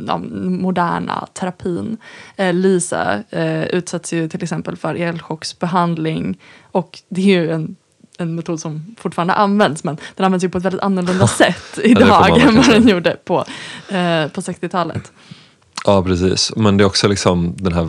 ja, 0.07 0.19
moderna 0.45 1.27
terapin. 1.33 1.97
Eh, 2.37 2.55
Lisa 2.55 3.23
eh, 3.31 3.63
utsätts 3.63 4.13
ju 4.13 4.29
till 4.29 4.43
exempel 4.43 4.77
för 4.77 4.95
elchocksbehandling 4.95 6.39
och 6.73 6.99
det 7.09 7.21
är 7.21 7.27
ju 7.27 7.51
en 7.51 7.77
en 8.19 8.35
metod 8.35 8.61
som 8.61 8.97
fortfarande 8.99 9.35
används 9.35 9.85
men 9.85 9.97
den 10.17 10.25
används 10.25 10.45
ju 10.45 10.49
på 10.49 10.59
ett 10.59 10.65
väldigt 10.65 10.81
annorlunda 10.81 11.27
sätt 11.43 11.79
idag 11.83 12.03
än 12.03 12.09
verkligen 12.09 12.57
vad 12.57 12.67
den 12.67 12.89
gjorde 12.89 13.17
på, 13.25 13.39
eh, 13.89 14.29
på 14.29 14.41
60-talet. 14.41 15.13
Ja 15.85 16.03
precis, 16.03 16.53
men 16.57 16.77
det 16.77 16.85
är 16.85 16.87
också 16.87 17.09
liksom 17.09 17.55
den 17.57 17.73
här 17.73 17.83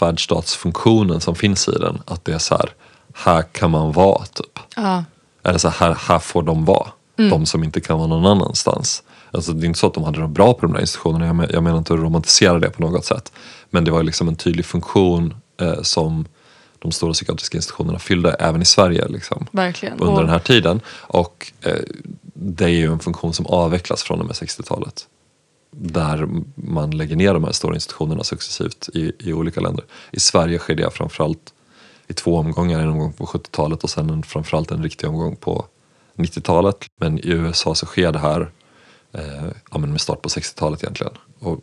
välfärdsstatsfunktionen 0.00 1.20
som 1.20 1.34
finns 1.34 1.68
i 1.68 1.72
den. 1.72 2.02
Att 2.04 2.24
det 2.24 2.32
är 2.32 2.38
så 2.38 2.54
här, 2.56 2.70
här 3.14 3.42
kan 3.42 3.70
man 3.70 3.92
vara 3.92 4.24
typ. 4.24 4.58
Ja. 4.76 5.04
Eller 5.44 5.58
så 5.58 5.68
här, 5.68 5.94
här 6.08 6.18
får 6.18 6.42
de 6.42 6.64
vara. 6.64 6.86
De 7.16 7.46
som 7.46 7.64
inte 7.64 7.80
kan 7.80 7.98
vara 7.98 8.08
någon 8.08 8.26
annanstans. 8.26 9.02
Alltså, 9.30 9.52
det 9.52 9.64
är 9.64 9.66
inte 9.66 9.78
så 9.78 9.86
att 9.86 9.94
de 9.94 10.04
hade 10.04 10.20
det 10.20 10.28
bra 10.28 10.54
på 10.54 10.60
de 10.66 10.72
där 10.72 10.80
institutionerna. 10.80 11.26
Jag, 11.26 11.36
men, 11.36 11.50
jag 11.52 11.62
menar 11.62 11.78
inte 11.78 11.94
att 11.94 12.00
romantisera 12.00 12.58
det 12.58 12.70
på 12.70 12.82
något 12.82 13.04
sätt. 13.04 13.32
Men 13.70 13.84
det 13.84 13.90
var 13.90 14.02
liksom 14.02 14.28
en 14.28 14.36
tydlig 14.36 14.66
funktion 14.66 15.34
eh, 15.60 15.82
som 15.82 16.26
de 16.78 16.92
stora 16.92 17.12
psykiatriska 17.12 17.58
institutionerna 17.58 17.98
fyllde 17.98 18.30
även 18.32 18.62
i 18.62 18.64
Sverige. 18.64 19.08
Liksom, 19.08 19.46
Verkligen. 19.50 19.94
under 20.00 20.12
Och- 20.14 20.20
den 20.20 20.28
här 20.28 20.38
tiden. 20.38 20.80
Och 20.88 21.52
eh, 21.60 21.74
det 22.34 22.64
är 22.64 22.68
ju 22.68 22.92
en 22.92 22.98
funktion 22.98 23.32
som 23.32 23.46
avvecklas 23.46 24.02
från 24.02 24.20
och 24.20 24.26
med 24.26 24.34
60-talet 24.34 25.06
där 25.70 26.28
man 26.54 26.90
lägger 26.90 27.16
ner 27.16 27.34
de 27.34 27.44
här 27.44 27.52
stora 27.52 27.74
institutionerna 27.74 28.24
successivt 28.24 28.88
i, 28.94 29.12
i 29.18 29.32
olika 29.32 29.60
länder. 29.60 29.84
I 30.10 30.20
Sverige 30.20 30.58
sker 30.58 30.74
det 30.74 30.90
framförallt 30.94 31.54
i 32.08 32.12
två 32.12 32.36
omgångar, 32.36 32.80
en 32.80 32.88
omgång 32.88 33.12
på 33.12 33.26
70-talet 33.26 33.84
och 33.84 33.90
sen 33.90 34.10
en, 34.10 34.22
framförallt 34.22 34.70
en 34.70 34.82
riktig 34.82 35.08
omgång 35.08 35.36
på 35.36 35.66
90-talet. 36.16 36.86
Men 36.96 37.18
i 37.18 37.28
USA 37.28 37.74
så 37.74 37.86
sker 37.86 38.12
det 38.12 38.18
här 38.18 38.50
eh, 39.12 39.48
ja, 39.70 39.78
men 39.78 39.90
med 39.90 40.00
start 40.00 40.22
på 40.22 40.28
60-talet 40.28 40.82
egentligen. 40.82 41.12
Och 41.38 41.60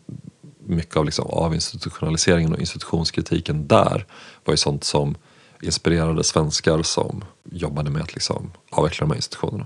mycket 0.60 0.98
av 0.98 1.06
liksom 1.06 1.26
avinstitutionaliseringen 1.30 2.54
och 2.54 2.60
institutionskritiken 2.60 3.68
där 3.68 4.06
var 4.46 4.54
ju 4.54 4.58
sånt 4.58 4.84
som 4.84 5.16
inspirerade 5.62 6.24
svenskar 6.24 6.84
som 6.84 7.24
jobbade 7.44 7.90
med 7.90 8.02
att 8.02 8.14
liksom 8.14 8.52
avveckla 8.70 9.06
de 9.06 9.12
här 9.12 9.16
institutionerna. 9.16 9.66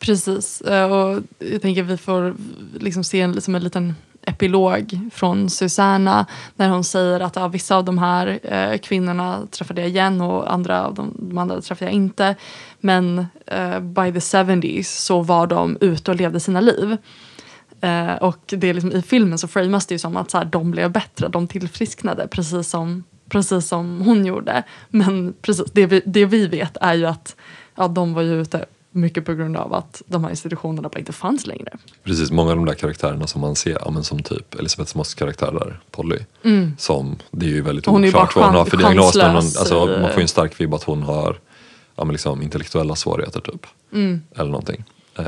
Precis. 0.00 0.60
Eh, 0.60 0.92
och 0.92 1.22
jag 1.38 1.62
tänker 1.62 1.82
att 1.82 1.88
vi 1.88 1.96
får 1.96 2.36
liksom 2.78 3.04
se 3.04 3.20
en, 3.20 3.32
liksom 3.32 3.54
en 3.54 3.64
liten 3.64 3.94
epilog 4.22 5.00
från 5.12 5.50
Susanna 5.50 6.26
när 6.56 6.68
hon 6.68 6.84
säger 6.84 7.20
att 7.20 7.36
ja, 7.36 7.48
vissa 7.48 7.76
av 7.76 7.84
de 7.84 7.98
här 7.98 8.38
eh, 8.42 8.78
kvinnorna 8.78 9.46
träffade 9.50 9.80
jag 9.80 9.90
igen 9.90 10.20
och 10.20 10.52
andra 10.52 10.86
av 10.86 10.94
de, 10.94 11.14
de 11.18 11.38
andra 11.38 11.60
träffade 11.60 11.90
jag 11.90 11.94
inte. 11.94 12.34
Men 12.80 13.26
eh, 13.46 13.80
by 13.80 14.12
the 14.12 14.18
70s 14.18 14.82
så 14.82 15.22
var 15.22 15.46
de 15.46 15.78
ute 15.80 16.10
och 16.10 16.16
levde 16.16 16.40
sina 16.40 16.60
liv. 16.60 16.96
Eh, 17.80 18.12
och 18.12 18.38
det 18.46 18.68
är 18.68 18.74
liksom, 18.74 18.92
i 18.92 19.02
filmen 19.02 19.38
så 19.38 19.48
framas 19.48 19.86
det 19.86 19.94
ju 19.94 19.98
som 19.98 20.16
att 20.16 20.30
så 20.30 20.38
här, 20.38 20.44
de 20.44 20.70
blev 20.70 20.90
bättre, 20.90 21.28
de 21.28 21.48
tillfrisknade 21.48 22.28
precis 22.28 22.68
som, 22.68 23.04
precis 23.28 23.68
som 23.68 24.00
hon 24.00 24.26
gjorde. 24.26 24.62
Men 24.88 25.34
precis, 25.42 25.72
det, 25.72 25.86
vi, 25.86 26.02
det 26.06 26.24
vi 26.24 26.46
vet 26.46 26.76
är 26.80 26.94
ju 26.94 27.06
att 27.06 27.36
ja, 27.74 27.88
de 27.88 28.14
var 28.14 28.22
ju 28.22 28.40
ute 28.40 28.64
mycket 28.98 29.24
på 29.24 29.34
grund 29.34 29.56
av 29.56 29.74
att 29.74 30.02
de 30.06 30.24
här 30.24 30.30
institutionerna 30.30 30.88
bara 30.88 30.98
inte 30.98 31.12
fanns 31.12 31.46
längre. 31.46 31.78
Precis, 32.04 32.30
många 32.30 32.50
av 32.50 32.56
de 32.56 32.66
där 32.66 32.74
karaktärerna 32.74 33.26
som 33.26 33.40
man 33.40 33.56
ser, 33.56 33.78
ja, 33.84 33.90
men 33.90 34.04
som 34.04 34.22
typ 34.22 34.54
Elisabeth 34.54 34.96
Moss 34.96 35.14
karaktär 35.14 35.52
där, 35.52 35.80
Polly. 35.90 36.18
Som, 36.78 37.16
det 37.30 37.46
är 37.46 37.50
ju 37.50 37.62
väldigt 37.62 37.86
Hon 37.86 38.04
oklart 38.04 38.36
vad 38.36 38.44
hon 38.44 38.54
har 38.54 38.64
för 38.64 38.76
diagnos. 38.76 39.16
Men 39.16 39.26
man, 39.26 39.36
alltså, 39.36 39.94
eh. 39.94 40.00
man 40.00 40.10
får 40.10 40.18
ju 40.18 40.22
en 40.22 40.28
stark 40.28 40.60
vibb 40.60 40.74
att 40.74 40.82
hon 40.82 41.02
har 41.02 41.38
ja, 41.96 42.04
men 42.04 42.12
liksom, 42.12 42.42
intellektuella 42.42 42.96
svårigheter 42.96 43.40
typ. 43.40 43.66
Eller 44.36 44.50
någonting. 44.50 44.84
Eh, 45.18 45.24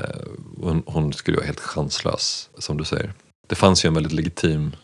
hon, 0.62 0.82
hon 0.86 1.12
skulle 1.12 1.34
ju 1.34 1.38
vara 1.38 1.46
helt 1.46 1.60
chanslös, 1.60 2.48
som 2.58 2.76
du 2.76 2.84
säger. 2.84 3.12
Det 3.46 3.54
fanns 3.54 3.84
ju 3.84 3.86
en 3.86 3.94
väldigt 3.94 4.12
legitim 4.12 4.76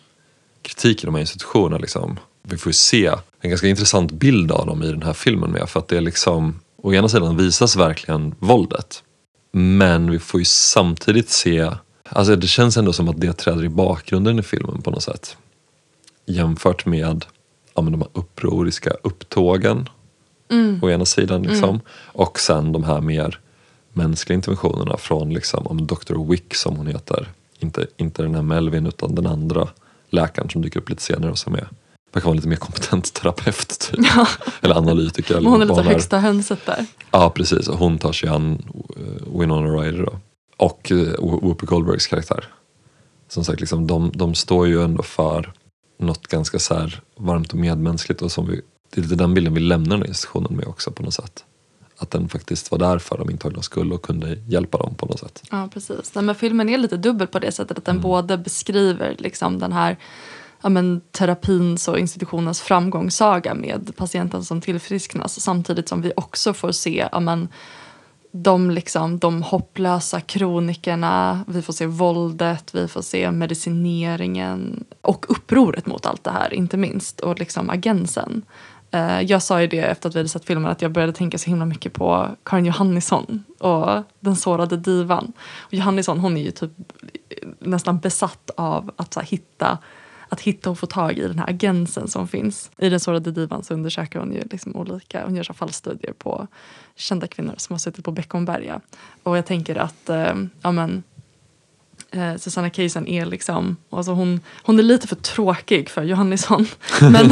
kritik 0.63 1.03
i 1.03 1.07
de 1.07 1.15
här 1.15 1.21
institutionerna. 1.21 1.79
Liksom. 1.79 2.19
Vi 2.43 2.57
får 2.59 2.71
ju 2.71 2.75
se 2.75 3.07
en 3.41 3.51
ganska 3.51 3.69
intressant 3.69 4.13
bild 4.13 4.53
av 4.53 4.67
dem 4.67 4.83
i 4.83 4.91
den 4.91 5.03
här 5.03 5.13
filmen 5.13 5.51
med. 5.51 5.69
För 5.69 5.81
att 5.81 5.89
det 5.89 5.97
är 5.97 6.01
liksom, 6.01 6.61
å 6.87 6.95
ena 6.95 7.09
sidan 7.09 7.37
visas 7.37 7.77
verkligen 7.77 8.35
våldet. 8.39 9.03
Men 9.53 10.11
vi 10.11 10.19
får 10.19 10.41
ju 10.41 10.45
samtidigt 10.45 11.31
se, 11.31 11.71
alltså 12.09 12.37
det 12.37 12.47
känns 12.47 12.77
ändå 12.77 12.93
som 12.93 13.09
att 13.09 13.21
det 13.21 13.33
träder 13.33 13.65
i 13.65 13.69
bakgrunden 13.69 14.39
i 14.39 14.43
filmen 14.43 14.83
på 14.83 14.91
något 14.91 15.03
sätt. 15.03 15.37
Jämfört 16.27 16.87
med 16.87 17.25
ja, 17.75 17.83
men 17.83 17.93
de 17.93 18.01
här 18.01 18.11
upproriska 18.13 18.91
upptågen 19.03 19.89
å 20.83 20.91
ena 20.91 21.05
sidan. 21.05 21.43
Liksom. 21.43 21.81
Och 22.07 22.41
sen 22.41 22.73
de 22.73 22.85
här 22.85 23.01
mer 23.01 23.41
mänskliga 23.93 24.35
interventionerna 24.35 24.97
från 24.97 25.35
liksom, 25.35 25.67
om 25.67 25.87
Dr. 25.87 26.31
Wick 26.31 26.55
som 26.55 26.77
hon 26.77 26.87
heter. 26.87 27.29
Inte, 27.59 27.87
inte 27.97 28.23
den 28.23 28.35
här 28.35 28.43
Melvin 28.43 28.87
utan 28.87 29.15
den 29.15 29.27
andra 29.27 29.69
läkaren 30.11 30.51
som 30.51 30.63
dyker 30.63 30.81
upp 30.81 30.91
lite 30.91 31.03
senare 31.03 31.31
och 31.31 31.39
som 31.39 31.55
är 31.55 31.69
verkar 32.17 32.25
vara 32.27 32.33
en 32.33 32.37
lite 32.37 32.49
mer 32.49 32.57
kompetent 32.57 33.15
terapeut 33.15 33.79
typ. 33.81 34.07
eller 34.63 34.75
analytiker. 34.75 35.37
Eller 35.37 35.51
hon 35.51 35.63
är 35.63 35.67
lite 35.67 35.83
högsta 35.83 36.19
hönset 36.19 36.67
där. 36.67 36.87
Ja 37.11 37.31
precis, 37.31 37.69
och 37.69 37.79
hon 37.79 37.99
tar 37.99 38.13
sig 38.13 38.29
an 38.29 38.63
uh, 38.97 39.41
Winona 39.41 39.69
Ryder 39.69 40.03
då. 40.05 40.19
Och 40.57 40.91
uh, 40.91 41.11
Whoopi 41.19 41.67
Goldbergs 41.67 42.07
karaktär. 42.07 42.45
Som 43.29 43.45
sagt, 43.45 43.61
liksom, 43.61 43.87
de, 43.87 44.11
de 44.15 44.35
står 44.35 44.67
ju 44.67 44.83
ändå 44.83 45.03
för 45.03 45.53
något 45.99 46.27
ganska 46.27 46.59
så 46.59 46.75
här 46.75 47.01
varmt 47.17 47.53
och 47.53 47.59
medmänskligt. 47.59 48.23
Och 48.23 48.33
som 48.33 48.47
vi, 48.47 48.61
det 48.95 49.01
är 49.01 49.03
lite 49.03 49.15
den 49.15 49.35
bilden 49.35 49.55
vi 49.55 49.61
lämnar 49.61 49.91
den 49.91 50.01
här 50.01 50.09
institutionen 50.09 50.57
med 50.57 50.67
också 50.67 50.91
på 50.91 51.03
något 51.03 51.15
sätt. 51.15 51.45
Att 51.99 52.11
den 52.11 52.29
faktiskt 52.29 52.71
var 52.71 52.79
där 52.79 52.99
för 52.99 53.19
de 53.19 53.31
intagna 53.31 53.63
skull 53.63 53.93
och 53.93 54.03
kunde 54.03 54.39
hjälpa 54.47 54.79
dem 54.79 54.95
på 54.95 55.07
något 55.07 55.21
sätt. 55.21 55.43
Ja, 55.51 55.69
precis. 55.73 56.15
Men 56.15 56.35
filmen 56.35 56.69
är 56.69 56.79
lite 56.79 56.97
dubbel 56.97 57.27
på 57.27 57.39
det 57.39 57.53
sättet 57.53 57.79
att 57.79 57.89
Mm. 57.89 57.97
den 57.97 58.03
både 58.03 58.39
beskriver 58.39 59.17
liksom 59.19 59.59
den 59.59 59.73
här 59.73 59.97
ja, 60.67 60.71
men, 60.71 61.01
terapins 61.11 61.89
och 61.89 61.99
institutionens 61.99 62.61
framgångssaga 62.61 63.55
med 63.55 63.97
patienten 63.97 64.45
som 64.45 64.61
tillfrisknas 64.61 65.41
samtidigt 65.41 65.89
som 65.89 66.03
vi 66.03 66.13
också 66.17 66.55
får 66.55 66.73
se 66.73 67.09
ja, 67.13 67.21
men, 67.21 67.49
de, 68.33 68.71
liksom, 68.71 69.19
de 69.19 69.43
hopplösa 69.43 70.21
kronikerna, 70.21 71.45
vi 71.49 71.63
får 71.63 71.73
se 71.73 71.87
våldet, 71.87 72.75
vi 72.75 72.89
får 72.89 73.03
se 73.03 73.31
medicineringen 73.31 74.85
och 75.01 75.27
upproret 75.29 75.87
mot 75.87 76.07
allt 76.07 76.25
det 76.25 76.31
här, 76.31 76.55
inte 76.55 76.77
minst, 76.77 77.21
och 77.21 77.39
liksom 77.39 77.71
agensen. 77.71 78.43
Eh, 78.91 79.21
jag 79.21 79.43
sa 79.43 79.61
ju 79.61 79.67
det 79.67 79.81
efter 79.81 80.09
att 80.09 80.15
vi 80.15 80.19
hade 80.19 80.29
sett 80.29 80.45
filmen 80.45 80.71
att 80.71 80.83
jag 80.83 80.93
började 80.93 81.13
tänka 81.13 81.39
så 81.39 81.51
himla 81.51 81.65
mycket 81.65 81.93
på 81.93 82.29
Karin 82.45 82.65
Johannisson 82.65 83.45
och 83.59 84.03
den 84.21 84.37
sårade 84.37 84.77
divan. 84.77 85.33
Och 85.61 85.75
Johannisson 85.75 86.21
hon 86.21 86.37
är 86.37 86.43
ju 86.43 86.51
typ 86.51 86.73
nästan 87.59 87.99
besatt 87.99 88.51
av 88.57 88.91
att 88.97 89.15
så 89.15 89.21
här, 89.21 89.27
hitta 89.27 89.79
att 90.29 90.41
hitta 90.41 90.71
och 90.71 90.79
få 90.79 90.87
tag 90.87 91.19
i 91.19 91.21
den 91.21 91.39
här 91.39 91.51
agensen 91.51 92.09
som 92.09 92.29
finns. 92.29 92.71
I 92.79 92.89
den 92.89 93.01
sårade 93.01 93.31
divan 93.31 93.65
så 93.65 93.75
undersöker 93.75 94.19
hon 94.19 94.33
ju 94.33 94.43
liksom 94.51 94.77
olika, 94.77 95.25
hon 95.25 95.37
gör 95.37 95.43
så 95.43 95.55
fallstudier 95.55 96.13
på 96.13 96.47
kända 96.97 97.27
kvinnor 97.27 97.55
som 97.57 97.75
har 97.75 97.79
suttit 97.79 98.05
på 98.05 98.13
Beckomberga. 98.13 98.81
Och 99.23 99.37
jag 99.37 99.47
tänker 99.47 99.77
att, 99.77 100.09
eh, 100.09 100.35
ja 100.63 100.73
men 100.73 101.03
eh, 102.11 102.37
Susanna 102.37 102.71
Kaysen 102.71 103.09
är 103.09 103.27
liksom, 103.27 103.77
alltså 103.91 104.13
hon, 104.13 104.41
hon 104.63 104.79
är 104.79 104.83
lite 104.83 105.09
för 105.09 105.17
tråkig 105.17 105.91
för 105.91 106.03
Johannisson. 106.03 106.67
Men, 107.01 107.31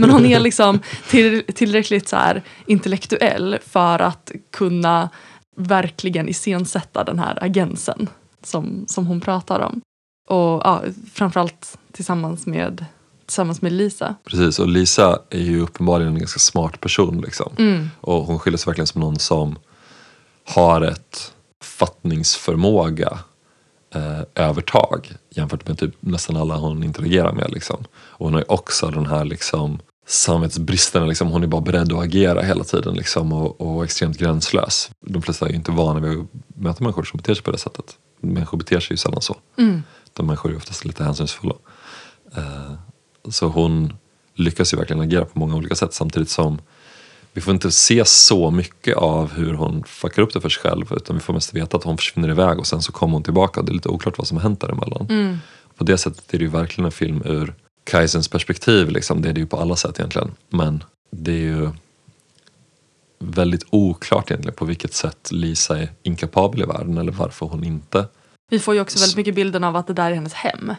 men 0.00 0.10
hon 0.10 0.26
är 0.26 0.40
liksom 0.40 0.80
till, 1.08 1.42
tillräckligt 1.54 2.08
så 2.08 2.16
här 2.16 2.42
intellektuell 2.66 3.58
för 3.66 3.98
att 3.98 4.30
kunna 4.50 5.08
verkligen 5.56 6.28
iscensätta 6.28 7.04
den 7.04 7.18
här 7.18 7.38
agensen 7.44 8.08
som, 8.42 8.84
som 8.88 9.06
hon 9.06 9.20
pratar 9.20 9.60
om. 9.60 9.80
Och 10.26 10.60
ja, 10.64 10.82
framförallt 11.12 11.78
tillsammans 11.92 12.46
med, 12.46 12.84
tillsammans 13.26 13.62
med 13.62 13.72
Lisa. 13.72 14.14
Precis, 14.24 14.58
och 14.58 14.68
Lisa 14.68 15.18
är 15.30 15.40
ju 15.40 15.60
uppenbarligen 15.60 16.12
en 16.12 16.18
ganska 16.18 16.38
smart 16.38 16.80
person. 16.80 17.20
Liksom. 17.20 17.52
Mm. 17.58 17.90
Och 18.00 18.22
hon 18.22 18.38
skiljer 18.38 18.58
sig 18.58 18.70
verkligen 18.70 18.86
som 18.86 19.00
någon 19.00 19.18
som 19.18 19.58
har 20.44 20.80
ett 20.80 21.32
fattningsförmåga 21.62 23.18
eh, 23.94 24.20
övertag 24.34 25.12
jämfört 25.30 25.68
med 25.68 25.78
typ 25.78 25.94
nästan 26.00 26.36
alla 26.36 26.56
hon 26.56 26.82
interagerar 26.82 27.32
med. 27.32 27.50
Liksom. 27.50 27.84
Och 27.94 28.26
hon 28.26 28.34
har 28.34 28.40
ju 28.40 28.46
också 28.48 28.90
den 28.90 29.06
här 29.06 29.24
liksom, 29.24 29.78
samvetsbristen, 30.06 31.08
liksom, 31.08 31.28
hon 31.28 31.42
är 31.42 31.46
bara 31.46 31.60
beredd 31.60 31.92
att 31.92 32.04
agera 32.04 32.42
hela 32.42 32.64
tiden 32.64 32.94
liksom, 32.94 33.32
och, 33.32 33.60
och 33.60 33.84
extremt 33.84 34.18
gränslös. 34.18 34.90
De 35.00 35.22
flesta 35.22 35.46
är 35.46 35.50
ju 35.50 35.56
inte 35.56 35.70
vana 35.72 36.00
vid 36.00 36.18
att 36.18 36.26
möta 36.56 36.84
människor 36.84 37.04
som 37.04 37.16
beter 37.16 37.34
sig 37.34 37.42
på 37.42 37.50
det 37.50 37.58
sättet. 37.58 37.96
Människor 38.20 38.58
beter 38.58 38.80
sig 38.80 38.92
ju 38.92 38.96
sällan 38.96 39.22
så. 39.22 39.36
Mm. 39.58 39.82
De 40.16 40.26
människor 40.26 40.52
är 40.52 40.56
oftast 40.56 40.84
lite 40.84 41.04
hänsynsfulla. 41.04 41.54
Eh, 42.36 42.72
så 43.28 43.46
hon 43.48 43.92
lyckas 44.34 44.72
ju 44.72 44.76
verkligen 44.76 45.02
agera 45.02 45.24
på 45.24 45.38
många 45.38 45.56
olika 45.56 45.74
sätt 45.74 45.94
samtidigt 45.94 46.30
som 46.30 46.58
vi 47.32 47.42
får 47.42 47.54
inte 47.54 47.70
se 47.70 48.04
så 48.04 48.50
mycket 48.50 48.96
av 48.96 49.32
hur 49.32 49.54
hon 49.54 49.84
fuckar 49.84 50.22
upp 50.22 50.32
det 50.32 50.40
för 50.40 50.48
sig 50.48 50.62
själv 50.62 50.92
utan 50.92 51.16
vi 51.16 51.22
får 51.22 51.32
mest 51.32 51.54
veta 51.54 51.76
att 51.76 51.84
hon 51.84 51.96
försvinner 51.96 52.28
iväg 52.28 52.58
och 52.58 52.66
sen 52.66 52.82
så 52.82 52.92
kommer 52.92 53.12
hon 53.12 53.22
tillbaka 53.22 53.60
och 53.60 53.66
det 53.66 53.72
är 53.72 53.74
lite 53.74 53.88
oklart 53.88 54.18
vad 54.18 54.26
som 54.26 54.36
har 54.36 54.42
hänt 54.42 54.60
däremellan. 54.60 55.06
Mm. 55.10 55.38
På 55.76 55.84
det 55.84 55.98
sättet 55.98 56.34
är 56.34 56.38
det 56.38 56.44
ju 56.44 56.50
verkligen 56.50 56.86
en 56.86 56.92
film 56.92 57.22
ur 57.24 57.54
Kaisens 57.84 58.28
perspektiv, 58.28 58.90
liksom. 58.90 59.22
det 59.22 59.28
är 59.28 59.32
det 59.32 59.40
ju 59.40 59.46
på 59.46 59.56
alla 59.56 59.76
sätt 59.76 59.98
egentligen. 59.98 60.30
Men 60.48 60.84
det 61.10 61.32
är 61.32 61.42
ju 61.42 61.70
väldigt 63.18 63.66
oklart 63.70 64.30
egentligen 64.30 64.56
på 64.56 64.64
vilket 64.64 64.94
sätt 64.94 65.28
Lisa 65.32 65.78
är 65.78 65.92
inkapabel 66.02 66.62
i 66.62 66.64
världen 66.64 66.98
eller 66.98 67.12
varför 67.12 67.46
hon 67.46 67.64
inte 67.64 68.06
Vi 68.48 68.58
får 68.58 68.74
ju 68.74 68.80
också 68.80 68.98
väldigt 68.98 69.16
mycket 69.16 69.34
bilden 69.34 69.64
av 69.64 69.76
att 69.76 69.86
det 69.86 69.92
där 69.92 70.10
är 70.10 70.14
hennes 70.14 70.32
hem. 70.34 70.72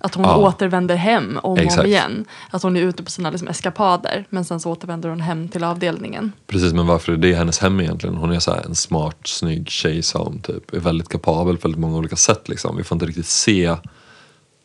Att 0.00 0.14
hon 0.14 0.24
Ja. 0.24 0.36
återvänder 0.36 0.96
hem 0.96 1.38
om 1.42 1.52
och 1.52 1.78
om 1.78 1.86
igen. 1.86 2.24
Att 2.50 2.62
hon 2.62 2.76
är 2.76 2.80
ute 2.80 3.02
på 3.02 3.10
sina 3.10 3.30
liksom, 3.30 3.48
eskapader 3.48 4.26
men 4.30 4.44
sen 4.44 4.60
så 4.60 4.70
återvänder 4.70 5.08
hon 5.08 5.20
hem 5.20 5.48
till 5.48 5.64
avdelningen. 5.64 6.32
Precis, 6.46 6.72
men 6.72 6.86
varför 6.86 7.12
är 7.12 7.16
det 7.16 7.34
hennes 7.34 7.58
hem 7.58 7.80
egentligen? 7.80 8.16
Hon 8.16 8.32
är 8.32 8.38
så 8.38 8.54
en 8.54 8.74
smart, 8.74 9.16
snygg 9.24 9.68
tjej 9.68 10.02
som 10.02 10.40
typ 10.40 10.74
är 10.74 10.80
väldigt 10.80 11.08
kapabel 11.08 11.56
på 11.58 11.68
väldigt 11.68 11.80
många 11.80 11.96
olika 11.98 12.16
sätt. 12.16 12.48
Liksom. 12.48 12.76
Vi 12.76 12.84
får 12.84 12.96
inte 12.96 13.06
riktigt 13.06 13.26
se 13.26 13.76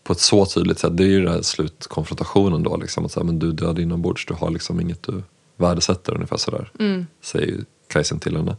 på 0.04 0.14
ett 0.14 0.20
så 0.20 0.46
tydligt 0.46 0.80
sätt. 0.80 0.98
Det 0.98 1.04
är 1.04 1.08
ju 1.08 1.24
den 1.26 1.34
här 1.34 1.42
slutkonfrontationen 1.42 2.64
då. 2.64 2.78
Liksom, 2.78 3.06
att 3.06 3.12
så 3.12 3.20
här, 3.20 3.26
men 3.26 3.40
du 3.40 3.48
är 3.50 3.54
död 3.54 3.80
inombords, 3.80 4.26
du 4.26 4.34
har 4.34 4.50
liksom 4.50 4.80
inget 4.80 5.04
du 5.04 5.24
värdesätter 5.58 6.14
ungefär 6.14 6.38
sådär. 6.38 6.72
Mm. 6.80 7.08
Säger 7.24 7.64
Kajsen 7.90 8.20
till 8.20 8.38
henne. 8.38 8.58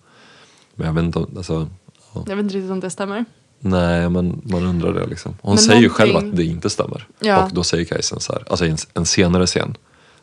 Men 0.74 0.86
jag 0.86 0.94
vet 0.94 1.04
inte 1.04 1.18
om, 1.18 1.36
alltså, 1.36 1.68
ja. 2.14 2.24
Jag 2.26 2.36
vet 2.36 2.42
inte 2.42 2.54
riktigt 2.54 2.70
om 2.70 2.80
det 2.80 2.90
stämmer. 2.90 3.24
Nej, 3.60 4.08
men 4.10 4.42
man 4.44 4.64
undrar 4.64 4.92
det 4.92 5.06
liksom. 5.06 5.36
Hon 5.42 5.54
Men 5.54 5.58
säger 5.58 5.80
ju 5.80 5.88
någonting- 5.88 6.12
själv 6.14 6.28
att 6.30 6.36
det 6.36 6.44
inte 6.44 6.70
stämmer. 6.70 7.06
Ja. 7.20 7.44
Och 7.44 7.54
då 7.54 7.62
säger 7.64 7.84
Kajsen 7.84 8.20
så 8.20 8.32
här, 8.32 8.44
alltså 8.50 8.64
en, 8.66 8.76
en 8.94 9.06
senare 9.06 9.46
scen 9.46 9.76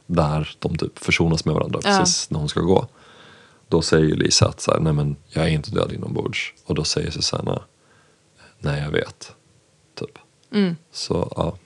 där 0.08 0.56
de 0.60 0.78
typ 0.78 1.00
försonas 1.00 1.46
med 1.46 1.56
varandra 1.56 1.80
Ja. 1.84 1.98
precis 2.00 2.30
när 2.30 2.40
hon 2.40 2.50
ska 2.50 2.60
gå. 2.60 2.88
Då 3.68 3.82
säger 3.82 4.16
Lisa 4.16 4.48
att 4.48 4.62
så 4.62 4.72
här, 4.72 4.80
nej 4.80 4.94
men 4.94 5.16
jag 5.30 5.44
är 5.46 5.50
inte 5.50 5.72
död 5.72 5.92
inombords. 5.94 6.54
Och 6.66 6.76
då 6.76 6.84
säger 6.84 7.12
Susanna, 7.12 7.62
nej 8.60 8.82
jag 8.84 8.92
vet. 8.92 9.32
Typ. 10.00 10.18
Mm. 10.54 10.76
Så 10.92 11.34
ja, 11.36 11.58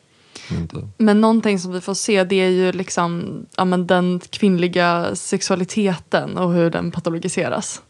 inte. 0.57 0.87
Men 0.97 1.21
någonting 1.21 1.59
som 1.59 1.71
vi 1.71 1.81
får 1.81 1.93
se 1.93 2.23
det 2.23 2.35
är 2.35 2.49
ju 2.49 2.71
liksom 2.71 3.41
ja, 3.57 3.65
men 3.65 3.87
den 3.87 4.19
kvinnliga 4.29 5.15
sexualiteten 5.15 6.37
och 6.37 6.53
hur 6.53 6.69
den 6.69 6.91
patologiseras. 6.91 7.81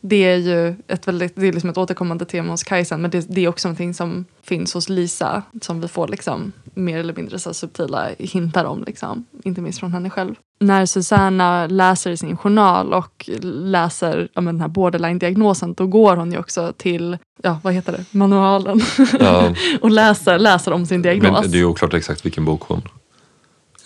Det 0.00 0.24
är 0.24 0.36
ju 0.36 0.74
ett, 0.88 1.08
väldigt, 1.08 1.36
det 1.36 1.48
är 1.48 1.52
liksom 1.52 1.70
ett 1.70 1.78
återkommande 1.78 2.24
tema 2.24 2.52
hos 2.52 2.62
Kajsan 2.62 3.02
men 3.02 3.10
det, 3.10 3.26
det 3.28 3.44
är 3.44 3.48
också 3.48 3.68
någonting 3.68 3.94
som 3.94 4.24
finns 4.42 4.74
hos 4.74 4.88
Lisa 4.88 5.42
som 5.62 5.80
vi 5.80 5.88
får 5.88 6.08
liksom 6.08 6.52
mer 6.74 6.98
eller 6.98 7.14
mindre 7.14 7.38
så 7.38 7.54
subtila 7.54 8.08
hintar 8.18 8.64
om. 8.64 8.84
Liksom, 8.86 9.24
inte 9.44 9.60
minst 9.60 9.80
från 9.80 9.92
henne 9.92 10.10
själv. 10.10 10.34
När 10.60 10.86
Susanna 10.86 11.66
läser 11.66 12.10
i 12.10 12.16
sin 12.16 12.36
journal 12.36 12.92
och 12.94 13.30
läser 13.42 14.28
ja, 14.34 14.40
den 14.40 14.60
här 14.60 14.68
borderline-diagnosen 14.68 15.74
då 15.74 15.86
går 15.86 16.16
hon 16.16 16.32
ju 16.32 16.38
också 16.38 16.72
till, 16.76 17.18
ja 17.42 17.60
vad 17.62 17.74
heter 17.74 17.92
det, 17.92 18.04
manualen 18.18 18.80
Ja, 19.20 19.54
och 19.80 19.90
läser, 19.90 20.38
läser 20.38 20.72
om 20.72 20.86
sin 20.86 21.02
diagnos. 21.02 21.42
men 21.42 21.50
det 21.50 21.56
är 21.56 21.60
ju 21.60 21.64
oklart 21.64 21.94
exakt 21.94 22.24
vilken 22.24 22.44
bok 22.44 22.62
hon 22.62 22.82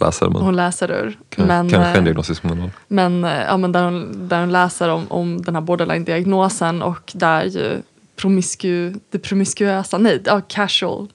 läser. 0.01 0.29
Men 0.29 0.43
hon 0.43 0.57
läser 0.57 0.91
ur. 0.91 1.19
kan, 1.29 1.47
men, 1.47 1.71
kanske 1.71 1.91
en 1.91 1.97
eh, 1.97 2.05
diagnostisk 2.05 2.43
manual. 2.43 2.71
Men, 2.89 3.25
eh, 3.25 3.43
ja, 3.43 3.57
men 3.57 3.73
där, 3.73 3.85
hon, 3.85 4.29
där 4.29 4.41
hon 4.41 4.53
läser 4.53 4.89
om, 4.89 5.07
om 5.09 5.43
den 5.43 5.55
här 5.55 5.63
borderline-diagnosen 5.63 6.83
och 6.83 7.13
där 7.15 7.45
ju 7.45 7.83
promiscu, 8.17 8.95
det 9.11 9.19
promiskuösa, 9.19 9.99
nej, 9.99 10.23
ja, 10.25 10.41
casual. 10.49 11.09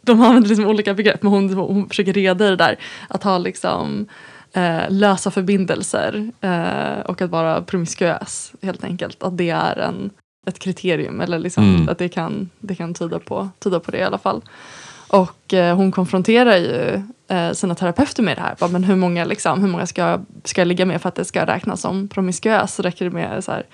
De 0.00 0.22
använder 0.22 0.48
liksom 0.48 0.66
olika 0.66 0.94
begrepp 0.94 1.22
men 1.22 1.32
hon, 1.32 1.54
hon 1.54 1.88
försöker 1.88 2.12
reda 2.12 2.46
i 2.46 2.50
det 2.50 2.56
där. 2.56 2.78
Att 3.08 3.22
ha 3.22 3.38
liksom 3.38 4.06
eh, 4.52 4.82
lösa 4.88 5.30
förbindelser 5.30 6.32
eh, 6.40 7.00
och 7.06 7.22
att 7.22 7.30
vara 7.30 7.62
promiskuös 7.62 8.52
helt 8.62 8.84
enkelt. 8.84 9.22
Att 9.22 9.38
det 9.38 9.50
är 9.50 9.76
en, 9.76 10.10
ett 10.46 10.58
kriterium 10.58 11.20
eller 11.20 11.38
liksom 11.38 11.64
Mm. 11.74 11.88
att 11.88 11.98
det 11.98 12.08
kan, 12.08 12.50
det 12.58 12.74
kan 12.74 12.94
tyda, 12.94 13.18
på, 13.18 13.48
tyda 13.58 13.80
på 13.80 13.90
det 13.90 13.98
i 13.98 14.02
alla 14.02 14.18
fall. 14.18 14.42
Och 15.08 15.54
eh, 15.54 15.76
hon 15.76 15.92
konfronterar 15.92 16.56
ju 16.56 17.02
sina 17.52 17.74
terapeuter 17.74 18.22
med 18.22 18.36
det 18.36 18.40
här. 18.40 18.56
Bara, 18.60 18.70
men 18.70 18.84
hur 18.84 18.96
många, 18.96 19.24
liksom, 19.24 19.60
hur 19.62 19.68
många 19.68 19.86
ska, 19.86 20.02
jag- 20.02 20.24
ska 20.44 20.60
jag 20.60 20.68
ligga 20.68 20.86
med 20.86 21.02
för 21.02 21.08
att 21.08 21.14
det 21.14 21.24
ska 21.24 21.46
räknas 21.46 21.80
som 21.80 22.08
promiskuös? 22.08 22.74
Så 22.74 22.82
räcker 22.82 23.04
det 23.04 23.10
med 23.10 23.44
så 23.44 23.52
här, 23.52 23.66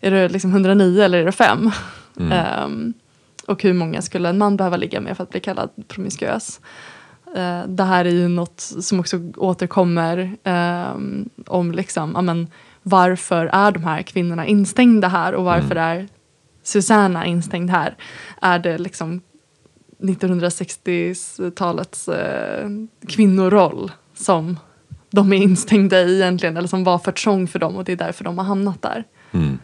är 0.00 0.10
det 0.10 0.28
liksom 0.28 0.50
109 0.50 1.02
eller 1.02 1.18
är 1.18 1.24
det 1.24 1.32
5? 1.32 1.70
Mm. 2.20 2.32
Ehm, 2.32 2.92
och 3.46 3.62
hur 3.62 3.72
många 3.72 4.02
skulle 4.02 4.28
en 4.28 4.38
man 4.38 4.56
behöva 4.56 4.76
ligga 4.76 5.00
med 5.00 5.16
för 5.16 5.22
att 5.22 5.30
bli 5.30 5.40
kallad 5.40 5.70
promiskuös? 5.88 6.60
Eh, 7.36 7.62
det 7.66 7.84
här 7.84 8.04
är 8.04 8.10
ju 8.10 8.28
något 8.28 8.60
som 8.60 9.00
också 9.00 9.20
återkommer 9.36 10.36
ehm, 10.44 11.28
om 11.46 11.72
liksom, 11.72 12.12
ja, 12.14 12.22
men, 12.22 12.48
varför 12.82 13.46
är 13.52 13.72
de 13.72 13.84
här 13.84 14.02
kvinnorna 14.02 14.46
instängda 14.46 15.08
här 15.08 15.34
och 15.34 15.44
varför 15.44 15.76
är 15.76 16.08
Susanna 16.62 17.26
instängd 17.26 17.70
här? 17.70 17.94
Är 18.42 18.58
det 18.58 18.78
liksom 18.78 19.20
1960-talets 19.98 22.08
eh, 22.08 22.68
kvinnoroll 23.08 23.92
som 24.14 24.58
de 25.10 25.32
är 25.32 25.36
instängda 25.36 26.02
i 26.02 26.14
egentligen 26.14 26.56
eller 26.56 26.68
som 26.68 26.84
var 26.84 26.98
för 26.98 27.12
trång 27.12 27.48
för 27.48 27.58
dem 27.58 27.76
och 27.76 27.84
det 27.84 27.92
är 27.92 27.96
därför 27.96 28.24
de 28.24 28.38
har 28.38 28.44
hamnat 28.44 28.82
där. 28.82 29.04
Mm. 29.32 29.58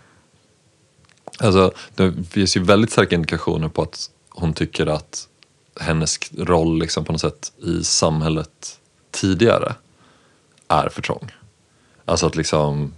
Alltså, 1.39 1.73
det 1.95 2.13
finns 2.31 2.57
ju 2.57 2.63
väldigt 2.63 2.91
starka 2.91 3.15
indikationer 3.15 3.69
på 3.69 3.83
att 3.83 4.11
hon 4.29 4.53
tycker 4.53 4.87
att 4.87 5.29
hennes 5.81 6.19
roll 6.39 6.79
liksom 6.79 7.05
på 7.05 7.13
något 7.13 7.21
sätt 7.21 7.53
i 7.59 7.85
samhället 7.85 8.81
tidigare 9.11 9.75
är 10.69 10.89
för 10.89 11.03
trång. 11.03 11.31
Alltså 12.05 12.27
att 12.27 12.37
liksom 12.37 12.93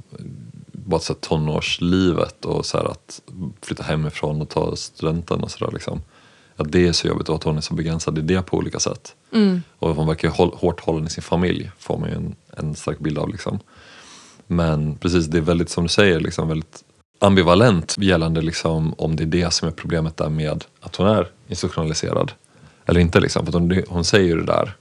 bara 0.72 1.00
så 1.00 1.14
tonårslivet 1.14 2.44
och 2.44 2.66
så 2.66 2.78
här 2.78 2.84
att 2.84 3.22
flytta 3.62 3.82
hemifrån 3.82 4.42
och 4.42 4.48
ta 4.48 4.76
studenten 4.76 5.40
och 5.40 5.50
sådär 5.50 5.72
liksom. 5.72 6.02
Att 6.56 6.72
det 6.72 6.86
är 6.88 6.92
så 6.92 7.06
jobbigt 7.06 7.28
och 7.28 7.34
att 7.34 7.42
hon 7.42 7.56
är 7.56 7.60
så 7.60 7.74
begränsad 7.74 8.18
i 8.18 8.20
det 8.20 8.42
på 8.42 8.56
olika 8.56 8.78
sätt. 8.78 9.14
Och 9.78 9.96
hon 9.96 10.06
verkar 10.06 10.28
håll, 10.28 10.50
hårt 10.54 10.80
hållen 10.80 11.06
i 11.06 11.10
sin 11.10 11.22
familj 11.22 11.70
får 11.78 11.98
man 11.98 12.08
ju 12.08 12.14
en, 12.14 12.34
en 12.56 12.74
stark 12.74 12.98
bild 12.98 13.18
av 13.18 13.28
liksom. 13.28 13.58
Men 14.46 14.96
precis, 14.96 15.26
det 15.26 15.38
är 15.38 15.42
väldigt 15.42 15.70
som 15.70 15.84
du 15.84 15.88
säger, 15.88 16.20
liksom, 16.20 16.48
väldigt 16.48 16.84
ambivalent 17.18 17.96
gällande 17.98 18.42
liksom, 18.42 18.94
om 18.98 19.16
det 19.16 19.24
är 19.24 19.26
det 19.26 19.52
som 19.52 19.68
är 19.68 19.72
problemet 19.72 20.16
där 20.16 20.28
med 20.28 20.64
att 20.80 20.96
hon 20.96 21.06
är 21.06 21.28
institutionaliserad. 21.48 22.32
Eller 22.86 23.00
inte 23.00 23.20
liksom, 23.20 23.46
för 23.46 23.52
hon, 23.52 23.82
hon 23.88 24.04
säger 24.04 24.28
ju 24.28 24.36
det 24.36 24.46
där. 24.46 24.76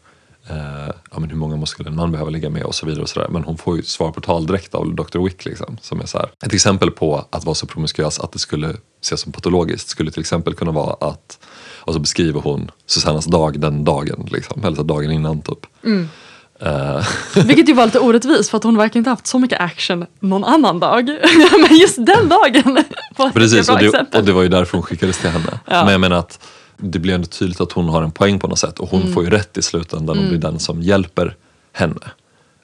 Eh, 0.49 0.93
ja, 1.12 1.19
men 1.19 1.29
hur 1.29 1.38
många 1.38 1.65
skulle 1.65 1.89
en 1.89 1.95
man 1.95 2.12
behöva 2.12 2.29
ligga 2.29 2.49
med 2.49 2.63
och 2.63 2.75
så 2.75 2.86
vidare. 2.86 3.01
Och 3.01 3.09
så 3.09 3.19
där. 3.19 3.27
Men 3.27 3.43
hon 3.43 3.57
får 3.57 3.77
ju 3.77 3.83
svar 3.83 4.12
på 4.12 4.21
tal 4.21 4.45
direkt 4.45 4.75
av 4.75 4.95
Dr. 4.95 5.19
Wick. 5.19 5.45
Liksom, 5.45 5.77
som 5.81 6.01
är 6.01 6.05
så 6.05 6.17
här. 6.17 6.29
Ett 6.45 6.53
exempel 6.53 6.91
på 6.91 7.25
att 7.29 7.45
vara 7.45 7.55
så 7.55 7.67
promiskuös 7.67 8.19
att 8.19 8.31
det 8.31 8.39
skulle 8.39 8.75
ses 9.03 9.21
som 9.21 9.31
patologiskt 9.31 9.89
skulle 9.89 10.11
till 10.11 10.19
exempel 10.19 10.53
kunna 10.53 10.71
vara 10.71 10.93
att 11.09 11.39
och 11.85 11.93
så 11.93 11.99
beskriver 11.99 12.39
hon 12.41 12.71
Susannas 12.85 13.25
dag 13.25 13.59
den 13.59 13.83
dagen, 13.83 14.27
liksom, 14.31 14.63
eller 14.65 14.75
så 14.75 14.83
dagen 14.83 15.11
innan 15.11 15.41
typ. 15.41 15.65
Eh, 16.59 17.05
Vilket 17.45 17.69
ju 17.69 17.73
var 17.73 17.85
lite 17.85 17.99
orättvist 17.99 18.49
för 18.49 18.57
att 18.57 18.63
hon 18.63 18.77
verkar 18.77 18.97
inte 18.97 19.09
haft 19.09 19.27
så 19.27 19.39
mycket 19.39 19.59
action 19.61 20.05
någon 20.19 20.43
annan 20.43 20.79
dag. 20.79 21.05
Men 21.69 21.77
just 21.77 21.95
den 22.05 22.29
dagen 22.29 22.83
var 23.17 23.29
Precis, 23.29 23.67
bra 23.67 23.75
och 23.75 23.79
det, 23.81 23.85
exempel. 23.87 24.19
och 24.19 24.25
det 24.25 24.31
var 24.33 24.41
ju 24.41 24.47
därför 24.49 24.77
hon 24.77 24.83
skickades 24.83 25.17
till 25.19 25.29
henne. 25.29 25.59
Ja. 25.67 25.83
Men 25.83 25.91
jag 25.91 26.01
menar 26.01 26.17
att 26.17 26.39
det 26.77 26.99
blir 26.99 27.13
ändå 27.13 27.27
tydligt 27.27 27.61
att 27.61 27.71
hon 27.71 27.89
har 27.89 28.03
en 28.03 28.11
poäng 28.11 28.39
på 28.39 28.47
något 28.47 28.59
sätt 28.59 28.79
och 28.79 28.89
hon 28.89 29.01
Mm. 29.01 29.13
får 29.13 29.23
ju 29.23 29.29
rätt 29.29 29.57
i 29.57 29.61
slutändan 29.61 30.19
och 30.19 30.25
blir 30.25 30.37
den 30.37 30.59
som 30.59 30.81
hjälper 30.81 31.35
henne 31.73 32.11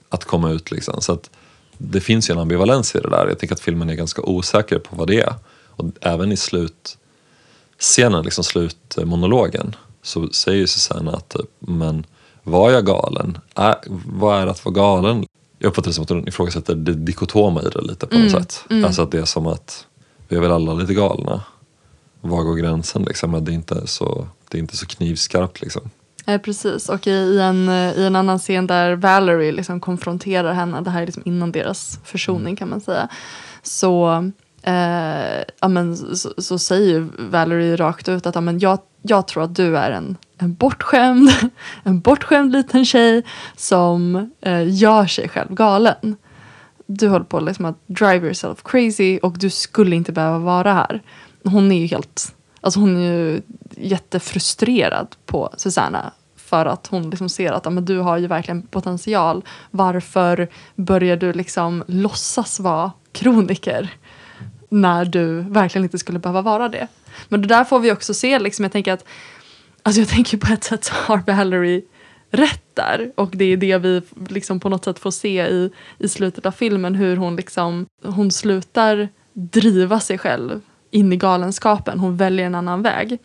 att 0.09 0.25
komma 0.25 0.51
ut. 0.51 0.71
Liksom. 0.71 1.01
Så 1.01 1.11
att 1.13 1.29
det 1.77 1.99
finns 2.01 2.29
ju 2.29 2.31
en 2.33 2.39
ambivalens 2.39 2.95
i 2.95 2.99
det 2.99 3.09
där. 3.09 3.27
Jag 3.27 3.39
tycker 3.39 3.53
att 3.55 3.59
filmen 3.61 3.89
är 3.89 3.93
ganska 3.95 4.21
osäker 4.21 4.79
på 4.79 4.95
vad 4.95 5.07
det 5.07 5.21
är. 5.21 5.33
Och 5.79 5.85
även 6.01 6.31
i 6.31 6.37
slutscenen, 6.37 8.23
liksom 8.23 8.43
slutmonologen, 8.43 9.75
så 10.01 10.29
säger 10.29 10.57
ju 10.57 10.67
Susanna 10.67 11.11
att 11.11 11.29
typ, 11.29 11.49
men 11.59 12.05
var 12.43 12.71
jag 12.71 12.85
galen? 12.85 13.37
Är, 13.55 13.75
vad 14.05 14.41
är 14.41 14.47
att 14.47 14.65
vara 14.65 14.75
galen? 14.75 15.25
Jag 15.59 15.69
uppfattar 15.69 15.89
det 15.89 15.93
som 15.93 16.03
att 16.03 16.09
hon 16.09 16.27
ifrågasätter 16.27 16.75
det 16.75 16.93
dikotoma 16.93 17.61
i 17.61 17.69
det 17.69 17.81
lite 17.81 18.07
på 18.07 18.17
något 18.17 18.31
sätt. 18.31 18.65
Alltså 18.85 19.01
att 19.01 19.11
det 19.11 19.19
är 19.19 19.25
som 19.25 19.47
att 19.47 19.85
vi 20.27 20.35
är 20.35 20.41
väl 20.41 20.51
alla 20.51 20.73
lite 20.73 20.93
galna. 20.93 21.43
Var 22.21 22.43
går 22.43 22.55
gränsen 22.55 23.03
liksom? 23.03 23.31
Men 23.31 23.45
det 23.45 23.51
är 23.51 23.53
inte 23.53 23.87
så, 23.87 24.27
det 24.49 24.57
är 24.57 24.59
inte 24.59 24.77
så 24.77 24.85
knivskarpt 24.85 25.61
liksom. 25.61 25.89
Eh, 26.25 26.41
precis, 26.41 26.89
och 26.89 27.07
i, 27.07 27.39
en, 27.39 27.69
eh, 27.69 27.97
i 27.97 28.05
en 28.05 28.15
annan 28.15 28.39
scen 28.39 28.67
där 28.67 28.95
Valerie 28.95 29.51
liksom 29.51 29.79
konfronterar 29.79 30.53
henne, 30.53 30.81
det 30.81 30.89
här 30.89 31.01
är 31.01 31.05
liksom 31.05 31.23
innan 31.25 31.51
deras 31.51 31.99
försoning 32.03 32.55
kan 32.55 32.69
man 32.69 32.81
säga, 32.81 33.09
så, 33.63 34.31
eh, 34.63 35.43
amen, 35.59 35.97
så, 36.17 36.33
så 36.37 36.59
säger 36.59 36.87
ju 36.87 37.07
Valerie 37.17 37.75
rakt 37.75 38.09
ut 38.09 38.25
att 38.25 38.35
amen, 38.35 38.59
jag, 38.59 38.79
jag 39.01 39.27
tror 39.27 39.43
att 39.43 39.55
du 39.55 39.77
är 39.77 39.91
en, 39.91 40.17
en, 40.37 40.53
bortskämd, 40.53 41.29
en 41.83 41.99
bortskämd 41.99 42.51
liten 42.51 42.85
tjej 42.85 43.23
som 43.55 44.31
eh, 44.41 44.73
gör 44.73 45.05
sig 45.05 45.29
själv 45.29 45.53
galen. 45.53 46.15
Du 46.85 47.07
håller 47.07 47.25
på 47.25 47.39
liksom 47.39 47.65
att 47.65 47.87
drive 47.87 48.25
yourself 48.25 48.63
crazy 48.63 49.19
och 49.19 49.37
du 49.39 49.49
skulle 49.49 49.95
inte 49.95 50.11
behöva 50.11 50.39
vara 50.39 50.73
här. 50.73 51.01
Hon 51.43 51.71
är 51.71 51.79
ju 51.79 51.85
helt, 51.85 52.35
alltså 52.61 52.79
hon 52.79 52.97
är 52.97 53.01
ju 53.01 53.41
jättefrustrerad 53.77 55.15
på 55.25 55.49
Susanna 55.57 56.11
för 56.49 56.65
att 56.65 56.87
hon 56.87 57.09
liksom 57.09 57.29
ser 57.29 57.51
att 57.51 57.73
men 57.73 57.85
du 57.85 57.99
har 57.99 58.17
ju 58.17 58.27
verkligen 58.27 58.61
potential. 58.61 59.43
Varför 59.71 60.47
börjar 60.75 61.17
du 61.17 61.33
liksom 61.33 61.83
låtsas 61.87 62.59
vara 62.59 62.91
kroniker 63.11 63.89
när 64.69 65.05
du 65.05 65.41
verkligen 65.41 65.83
inte 65.83 65.99
skulle 65.99 66.19
behöva 66.19 66.41
vara 66.41 66.69
det? 66.69 66.87
Men 67.29 67.41
det 67.41 67.47
där 67.47 67.63
får 67.63 67.79
vi 67.79 67.91
också 67.91 68.13
se, 68.13 68.39
liksom, 68.39 68.63
jag 68.63 68.71
tänker 68.71 68.93
att 68.93 69.05
Alltså 69.83 70.01
jag 70.01 70.09
tänker 70.09 70.37
på 70.37 70.53
ett 70.53 70.63
sätt 70.63 70.83
så 70.83 70.93
har 70.93 71.17
Valerie 71.27 71.81
rätt 72.31 72.63
där. 72.73 73.11
Och 73.15 73.29
det 73.33 73.45
är 73.45 73.57
det 73.57 73.77
vi 73.77 74.01
liksom 74.29 74.59
på 74.59 74.69
något 74.69 74.85
sätt 74.85 74.99
får 74.99 75.11
se 75.11 75.47
i, 75.47 75.71
i 75.97 76.07
slutet 76.07 76.45
av 76.45 76.51
filmen. 76.51 76.95
Hur 76.95 77.17
hon 77.17 77.35
liksom, 77.35 77.85
hon 78.03 78.31
slutar 78.31 79.09
driva 79.33 79.99
sig 79.99 80.17
själv 80.17 80.61
in 80.91 81.13
i 81.13 81.15
galenskapen. 81.15 81.99
Hon 81.99 82.17
väljer 82.17 82.45
en 82.45 82.55
annan 82.55 82.81
väg. 82.81 83.17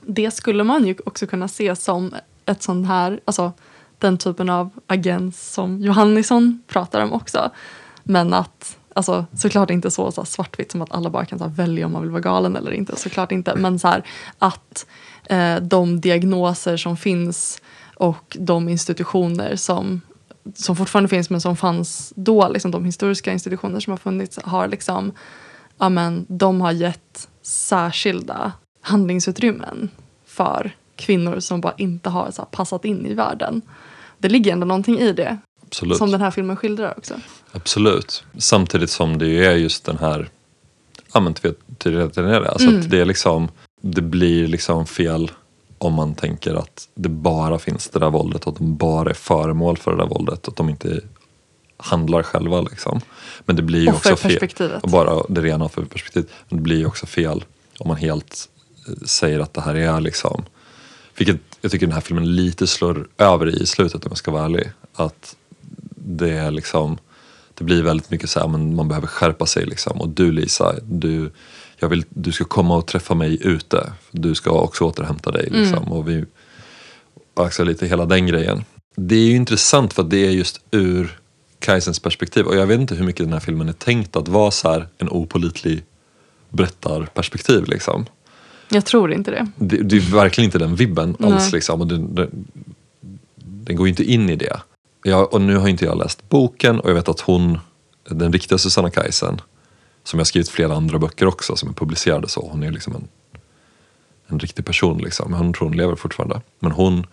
Det 0.00 0.30
skulle 0.30 0.64
man 0.64 0.86
ju 0.86 0.96
också 1.06 1.26
kunna 1.26 1.48
se 1.48 1.76
som 1.76 2.14
ett 2.46 2.62
sånt 2.62 2.86
här, 2.86 3.20
alltså 3.24 3.52
den 3.98 4.18
typen 4.18 4.48
av 4.50 4.70
agens 4.86 5.52
som 5.52 5.80
Johannisson 5.80 6.62
pratar 6.66 7.00
om 7.00 7.12
också. 7.12 7.50
Men 8.02 8.34
att, 8.34 8.78
alltså 8.94 9.26
såklart 9.32 9.70
inte 9.70 9.90
så, 9.90 10.12
så 10.12 10.24
svartvitt 10.24 10.72
som 10.72 10.82
att 10.82 10.92
alla 10.94 11.10
bara 11.10 11.24
kan 11.24 11.38
så 11.38 11.44
här, 11.44 11.52
välja 11.52 11.86
om 11.86 11.92
man 11.92 12.02
vill 12.02 12.10
vara 12.10 12.20
galen 12.20 12.56
eller 12.56 12.70
inte. 12.70 12.96
Såklart 12.96 13.32
inte. 13.32 13.54
Men 13.56 13.78
så 13.78 13.88
här, 13.88 14.02
att 14.38 14.86
eh, 15.24 15.56
de 15.56 16.00
diagnoser 16.00 16.76
som 16.76 16.96
finns 16.96 17.62
och 17.94 18.36
de 18.40 18.68
institutioner 18.68 19.56
som, 19.56 20.00
som 20.54 20.76
fortfarande 20.76 21.08
finns 21.08 21.30
men 21.30 21.40
som 21.40 21.56
fanns 21.56 22.12
då, 22.16 22.48
liksom 22.48 22.70
de 22.70 22.84
historiska 22.84 23.32
institutioner 23.32 23.80
som 23.80 23.90
har 23.90 23.98
funnits 23.98 24.38
har 24.44 24.68
liksom, 24.68 25.12
ja 25.78 25.88
men 25.88 26.26
de 26.28 26.60
har 26.60 26.72
gett 26.72 27.28
särskilda 27.42 28.52
handlingsutrymmen 28.80 29.88
för 30.26 30.76
kvinnor 30.96 31.40
som 31.40 31.60
bara 31.60 31.74
inte 31.76 32.10
har 32.10 32.30
så 32.30 32.42
här, 32.42 32.48
passat 32.50 32.84
in 32.84 33.06
i 33.06 33.14
världen. 33.14 33.62
Det 34.18 34.28
ligger 34.28 34.52
ändå 34.52 34.66
någonting 34.66 34.98
i 34.98 35.12
det, 35.12 35.38
Absolut. 35.74 35.98
som 35.98 36.10
den 36.10 36.20
här 36.20 36.30
filmen 36.30 36.56
skildrar 36.56 36.94
också. 36.98 37.14
Absolut. 37.52 38.24
Samtidigt 38.38 38.90
som 38.90 39.18
det 39.18 39.26
ju 39.26 39.44
är 39.44 39.54
just 39.56 39.84
den 39.84 39.98
här 39.98 40.28
ja, 41.12 41.20
men 41.20 41.34
det. 42.40 42.50
Alltså 42.50 42.68
Mm. 42.68 42.80
att 42.80 42.90
det 42.90 43.00
är 43.00 43.04
liksom 43.04 43.48
det 43.80 44.02
blir 44.02 44.46
liksom 44.48 44.86
fel 44.86 45.30
om 45.78 45.94
man 45.94 46.14
tänker 46.14 46.54
att 46.54 46.88
det 46.94 47.08
bara 47.08 47.58
finns 47.58 47.88
det 47.88 47.98
där 47.98 48.10
våldet 48.10 48.44
och 48.44 48.52
att 48.52 48.58
de 48.58 48.76
bara 48.76 49.10
är 49.10 49.14
föremål 49.14 49.76
för 49.76 49.90
det 49.90 49.96
där 49.96 50.06
våldet. 50.06 50.46
och 50.46 50.52
Att 50.52 50.56
de 50.56 50.68
inte 50.68 51.00
handlar 51.76 52.22
själva. 52.22 52.60
Liksom. 52.60 53.00
Men 53.44 53.56
det 53.56 53.62
blir 53.62 53.80
ju 53.80 53.90
också 53.92 54.16
fel. 54.16 54.48
Och 54.82 54.88
bara 54.88 55.22
det 55.28 55.40
rena 55.40 55.64
offerperspektivet. 55.64 56.28
Men 56.48 56.56
det 56.58 56.62
blir 56.62 56.78
ju 56.78 56.86
också 56.86 57.06
fel 57.06 57.44
om 57.78 57.88
man 57.88 57.96
helt 57.96 58.48
eh, 58.88 58.94
säger 59.06 59.40
att 59.40 59.54
det 59.54 59.60
här 59.60 59.74
är 59.74 60.00
liksom 60.00 60.44
vilket 61.16 61.40
jag 61.60 61.70
tycker 61.70 61.86
den 61.86 61.94
här 61.94 62.00
filmen 62.00 62.36
lite 62.36 62.66
slår 62.66 63.08
över 63.18 63.48
i 63.48 63.62
i 63.62 63.66
slutet 63.66 64.04
om 64.04 64.10
jag 64.10 64.18
ska 64.18 64.30
vara 64.30 64.44
ärlig. 64.44 64.70
Att 64.94 65.36
det 66.04 66.30
är 66.30 66.50
liksom 66.50 66.98
det 67.54 67.64
blir 67.64 67.82
väldigt 67.82 68.10
mycket 68.10 68.30
så 68.30 68.40
här, 68.40 68.48
men 68.48 68.74
man 68.76 68.88
behöver 68.88 69.06
skärpa 69.06 69.46
sig 69.46 69.66
liksom. 69.66 70.00
Och 70.00 70.08
du 70.08 70.32
Lisa, 70.32 70.74
du, 70.82 71.30
jag 71.78 71.88
vill, 71.88 72.04
du 72.08 72.32
ska 72.32 72.44
komma 72.44 72.76
och 72.76 72.86
träffa 72.86 73.14
mig 73.14 73.38
ute. 73.46 73.92
Du 74.10 74.34
ska 74.34 74.50
också 74.50 74.84
återhämta 74.84 75.30
dig 75.30 75.48
liksom. 75.50 75.92
Och 75.92 76.08
vi 76.08 76.24
axlar 77.34 77.66
lite 77.66 77.86
hela 77.86 78.06
den 78.06 78.26
grejen. 78.26 78.64
Det 78.96 79.14
är 79.14 79.26
ju 79.26 79.36
intressant 79.36 79.92
för 79.92 80.02
att 80.02 80.10
det 80.10 80.26
är 80.26 80.30
just 80.30 80.60
ur 80.70 81.18
Kaisens 81.58 81.98
perspektiv. 81.98 82.46
Och 82.46 82.56
jag 82.56 82.66
vet 82.66 82.80
inte 82.80 82.94
hur 82.94 83.04
mycket 83.04 83.26
den 83.26 83.32
här 83.32 83.40
filmen 83.40 83.68
är 83.68 83.72
tänkt 83.72 84.16
att 84.16 84.28
vara 84.28 84.50
så 84.50 84.70
här 84.70 84.86
en 84.98 85.08
opolitlig 85.08 85.84
berättarperspektiv 86.50 87.64
liksom. 87.64 88.06
Jag 88.70 88.84
tror 88.84 89.12
inte 89.12 89.30
det. 89.30 89.46
Det, 89.56 89.76
det 89.76 89.96
är 89.96 90.00
verkligen 90.00 90.48
inte 90.48 90.58
den 90.58 90.76
vibben 90.76 91.16
alls 91.20 91.52
liksom. 91.52 91.80
Och 91.80 91.86
den, 91.86 92.14
den, 92.14 92.46
den 93.34 93.76
går 93.76 93.86
ju 93.86 93.90
inte 93.90 94.04
in 94.04 94.30
i 94.30 94.36
det. 94.36 94.60
Jag, 95.06 95.32
och 95.34 95.40
nu 95.40 95.56
har 95.56 95.68
inte 95.68 95.84
jag 95.84 95.98
läst 95.98 96.28
boken 96.28 96.80
och 96.80 96.90
jag 96.90 96.94
vet 96.94 97.08
att 97.08 97.20
hon, 97.20 97.58
den 98.08 98.32
riktiga 98.32 98.58
Susanna 98.58 98.90
Kajsen, 98.90 99.40
som 100.04 100.18
jag 100.20 100.26
skrivit 100.26 100.48
flera 100.48 100.74
andra 100.74 100.98
böcker 100.98 101.26
också 101.26 101.56
som 101.56 101.68
är 101.68 101.72
publicerade 101.72 102.28
så, 102.28 102.48
hon 102.52 102.62
är 102.62 102.70
liksom 102.70 102.94
en, 102.94 103.08
en 104.26 104.38
riktig 104.38 104.64
person 104.64 104.98
liksom. 104.98 105.32
Hon 105.32 105.52
tror 105.52 105.68
hon 105.68 105.76
lever 105.76 105.96
fortfarande. 105.96 106.40
Men 106.58 106.72
hon 106.72 107.06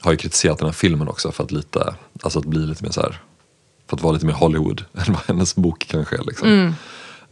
har 0.00 0.12
ju 0.12 0.18
kritiserat 0.18 0.58
den 0.58 0.66
här 0.66 0.72
filmen 0.72 1.08
också 1.08 1.32
för 1.32 1.44
att 1.44 1.50
lite, 1.50 1.94
alltså 2.22 2.38
att 2.38 2.44
bli 2.44 2.66
lite 2.66 2.84
mer 2.84 2.90
så 2.90 3.00
här, 3.00 3.20
för 3.86 3.96
att 3.96 4.02
vara 4.02 4.12
lite 4.12 4.26
mer 4.26 4.32
Hollywood 4.32 4.84
än 4.94 5.12
vad 5.12 5.22
hennes 5.26 5.56
bok 5.56 5.86
kanske 5.88 6.16
är 6.16 6.24
liksom. 6.24 6.74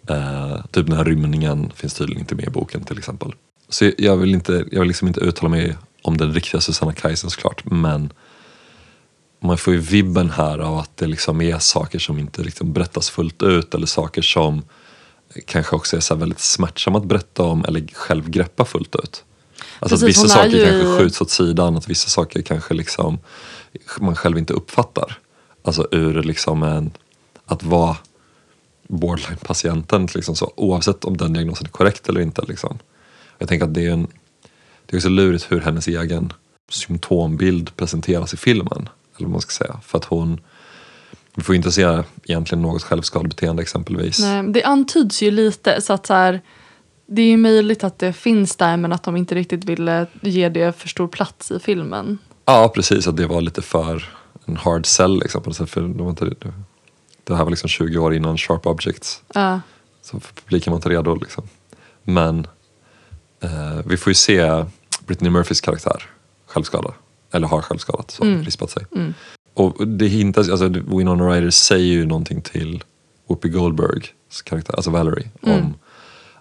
Eh, 0.06 0.64
typ 0.70 0.86
den 0.86 0.96
här 0.96 1.04
rymningen 1.04 1.72
finns 1.74 1.94
tydligen 1.94 2.20
inte 2.20 2.34
med 2.34 2.46
i 2.46 2.50
boken 2.50 2.84
till 2.84 2.98
exempel. 2.98 3.34
Så 3.68 3.90
jag 3.98 4.16
vill, 4.16 4.34
inte, 4.34 4.64
jag 4.70 4.80
vill 4.80 4.88
liksom 4.88 5.08
inte 5.08 5.20
uttala 5.20 5.48
mig 5.48 5.76
om 6.02 6.16
den 6.16 6.34
riktiga 6.34 6.60
Susanna 6.60 6.92
Kajsen 6.92 7.30
såklart 7.30 7.64
men 7.64 8.12
man 9.40 9.58
får 9.58 9.72
ju 9.72 9.78
vibben 9.78 10.30
här 10.30 10.58
av 10.58 10.78
att 10.78 10.96
det 10.96 11.06
liksom 11.06 11.40
är 11.40 11.58
saker 11.58 11.98
som 11.98 12.18
inte 12.18 12.42
riktigt 12.42 12.66
berättas 12.66 13.10
fullt 13.10 13.42
ut 13.42 13.74
eller 13.74 13.86
saker 13.86 14.22
som 14.22 14.62
kanske 15.46 15.76
också 15.76 15.96
är 15.96 16.00
så 16.00 16.14
väldigt 16.14 16.40
smärtsamma 16.40 16.98
att 16.98 17.04
berätta 17.04 17.42
om 17.42 17.64
eller 17.64 17.86
själv 17.92 18.30
greppa 18.30 18.64
fullt 18.64 18.96
ut. 18.96 19.24
Alltså 19.78 19.96
Precis, 19.96 20.02
att 20.02 20.24
vissa 20.24 20.28
saker 20.28 20.50
ju 20.50 20.64
kanske 20.64 20.98
skjuts 20.98 21.20
åt 21.20 21.30
sidan, 21.30 21.76
att 21.76 21.88
vissa 21.88 22.08
saker 22.08 22.42
kanske 22.42 22.74
liksom 22.74 23.18
man 24.00 24.16
själv 24.16 24.38
inte 24.38 24.52
uppfattar. 24.52 25.18
Alltså 25.62 25.88
ur 25.90 26.22
liksom 26.22 26.62
en, 26.62 26.90
att 27.46 27.62
vara 27.62 27.96
borderline-patienten 28.88 30.08
liksom 30.14 30.36
så, 30.36 30.52
oavsett 30.56 31.04
om 31.04 31.16
den 31.16 31.32
diagnosen 31.32 31.66
är 31.66 31.70
korrekt 31.70 32.08
eller 32.08 32.20
inte. 32.20 32.42
Liksom. 32.48 32.78
Jag 33.38 33.48
tänker 33.48 33.66
att 33.66 33.74
det 33.74 33.86
är, 33.86 33.90
en, 33.90 34.06
det 34.86 34.94
är 34.94 34.96
också 34.96 35.08
lurigt 35.08 35.46
hur 35.52 35.60
hennes 35.60 35.88
egen 35.88 36.32
symptombild 36.68 37.76
presenteras 37.76 38.34
i 38.34 38.36
filmen. 38.36 38.88
Eller 39.20 39.28
vad 39.28 39.32
man 39.32 39.40
ska 39.40 39.64
säga. 39.64 39.80
För 39.82 39.98
att 39.98 40.04
hon, 40.04 40.40
vi 41.34 41.42
får 41.42 41.54
inte 41.54 41.72
se 41.72 42.02
egentligen 42.24 42.62
något 42.62 42.82
självskadebeteende 42.82 43.62
exempelvis. 43.62 44.18
Nej, 44.18 44.42
det 44.42 44.62
antyds 44.62 45.22
ju 45.22 45.30
lite 45.30 45.80
så 45.80 45.92
att 45.92 46.06
så 46.06 46.14
här, 46.14 46.40
det 47.06 47.22
är 47.22 47.26
ju 47.26 47.36
möjligt 47.36 47.84
att 47.84 47.98
det 47.98 48.12
finns 48.12 48.56
där 48.56 48.76
men 48.76 48.92
att 48.92 49.02
de 49.02 49.16
inte 49.16 49.34
riktigt 49.34 49.64
ville 49.64 50.06
ge 50.20 50.48
det 50.48 50.72
för 50.72 50.88
stor 50.88 51.08
plats 51.08 51.50
i 51.50 51.58
filmen. 51.58 52.18
Ja 52.44 52.72
precis, 52.74 53.06
att 53.06 53.16
det 53.16 53.26
var 53.26 53.40
lite 53.40 53.62
för 53.62 54.08
en 54.44 54.56
hard 54.56 54.86
sell 54.86 55.18
liksom, 55.18 55.42
på 55.42 55.52
sätt. 55.52 55.70
För 55.70 55.80
de 55.80 56.08
inte, 56.08 56.34
det, 57.24 57.34
här 57.34 57.44
var 57.44 57.50
liksom 57.50 57.68
20 57.68 57.98
år 57.98 58.14
innan 58.14 58.38
Sharp 58.38 58.66
Objects. 58.66 59.22
Ja. 59.34 59.60
Så 60.02 60.20
publiken 60.20 60.70
var 60.70 60.78
inte 60.78 60.88
redo 60.88 61.14
liksom. 61.14 61.48
Men 62.02 62.46
eh, 63.40 63.80
vi 63.84 63.96
får 63.96 64.10
ju 64.10 64.14
se 64.14 64.64
Brittany 65.06 65.30
Murphys 65.30 65.60
karaktär 65.60 66.10
självskada. 66.46 66.94
Eller 67.32 67.46
har 67.48 67.62
självskadat, 67.62 68.10
så 68.10 68.24
rispat 68.24 68.70
sig. 68.70 68.86
Och 69.54 69.88
det 69.88 70.06
hintas, 70.06 70.48
alltså 70.48 70.68
Winona 70.68 71.28
Ryder 71.28 71.50
säger 71.50 71.92
ju 71.92 72.06
någonting 72.06 72.42
till 72.42 72.84
Whoopi 73.26 73.48
Goldbergs 73.48 74.42
karaktär, 74.44 74.74
alltså 74.74 74.90
Valerie, 74.90 75.30
om 75.42 75.74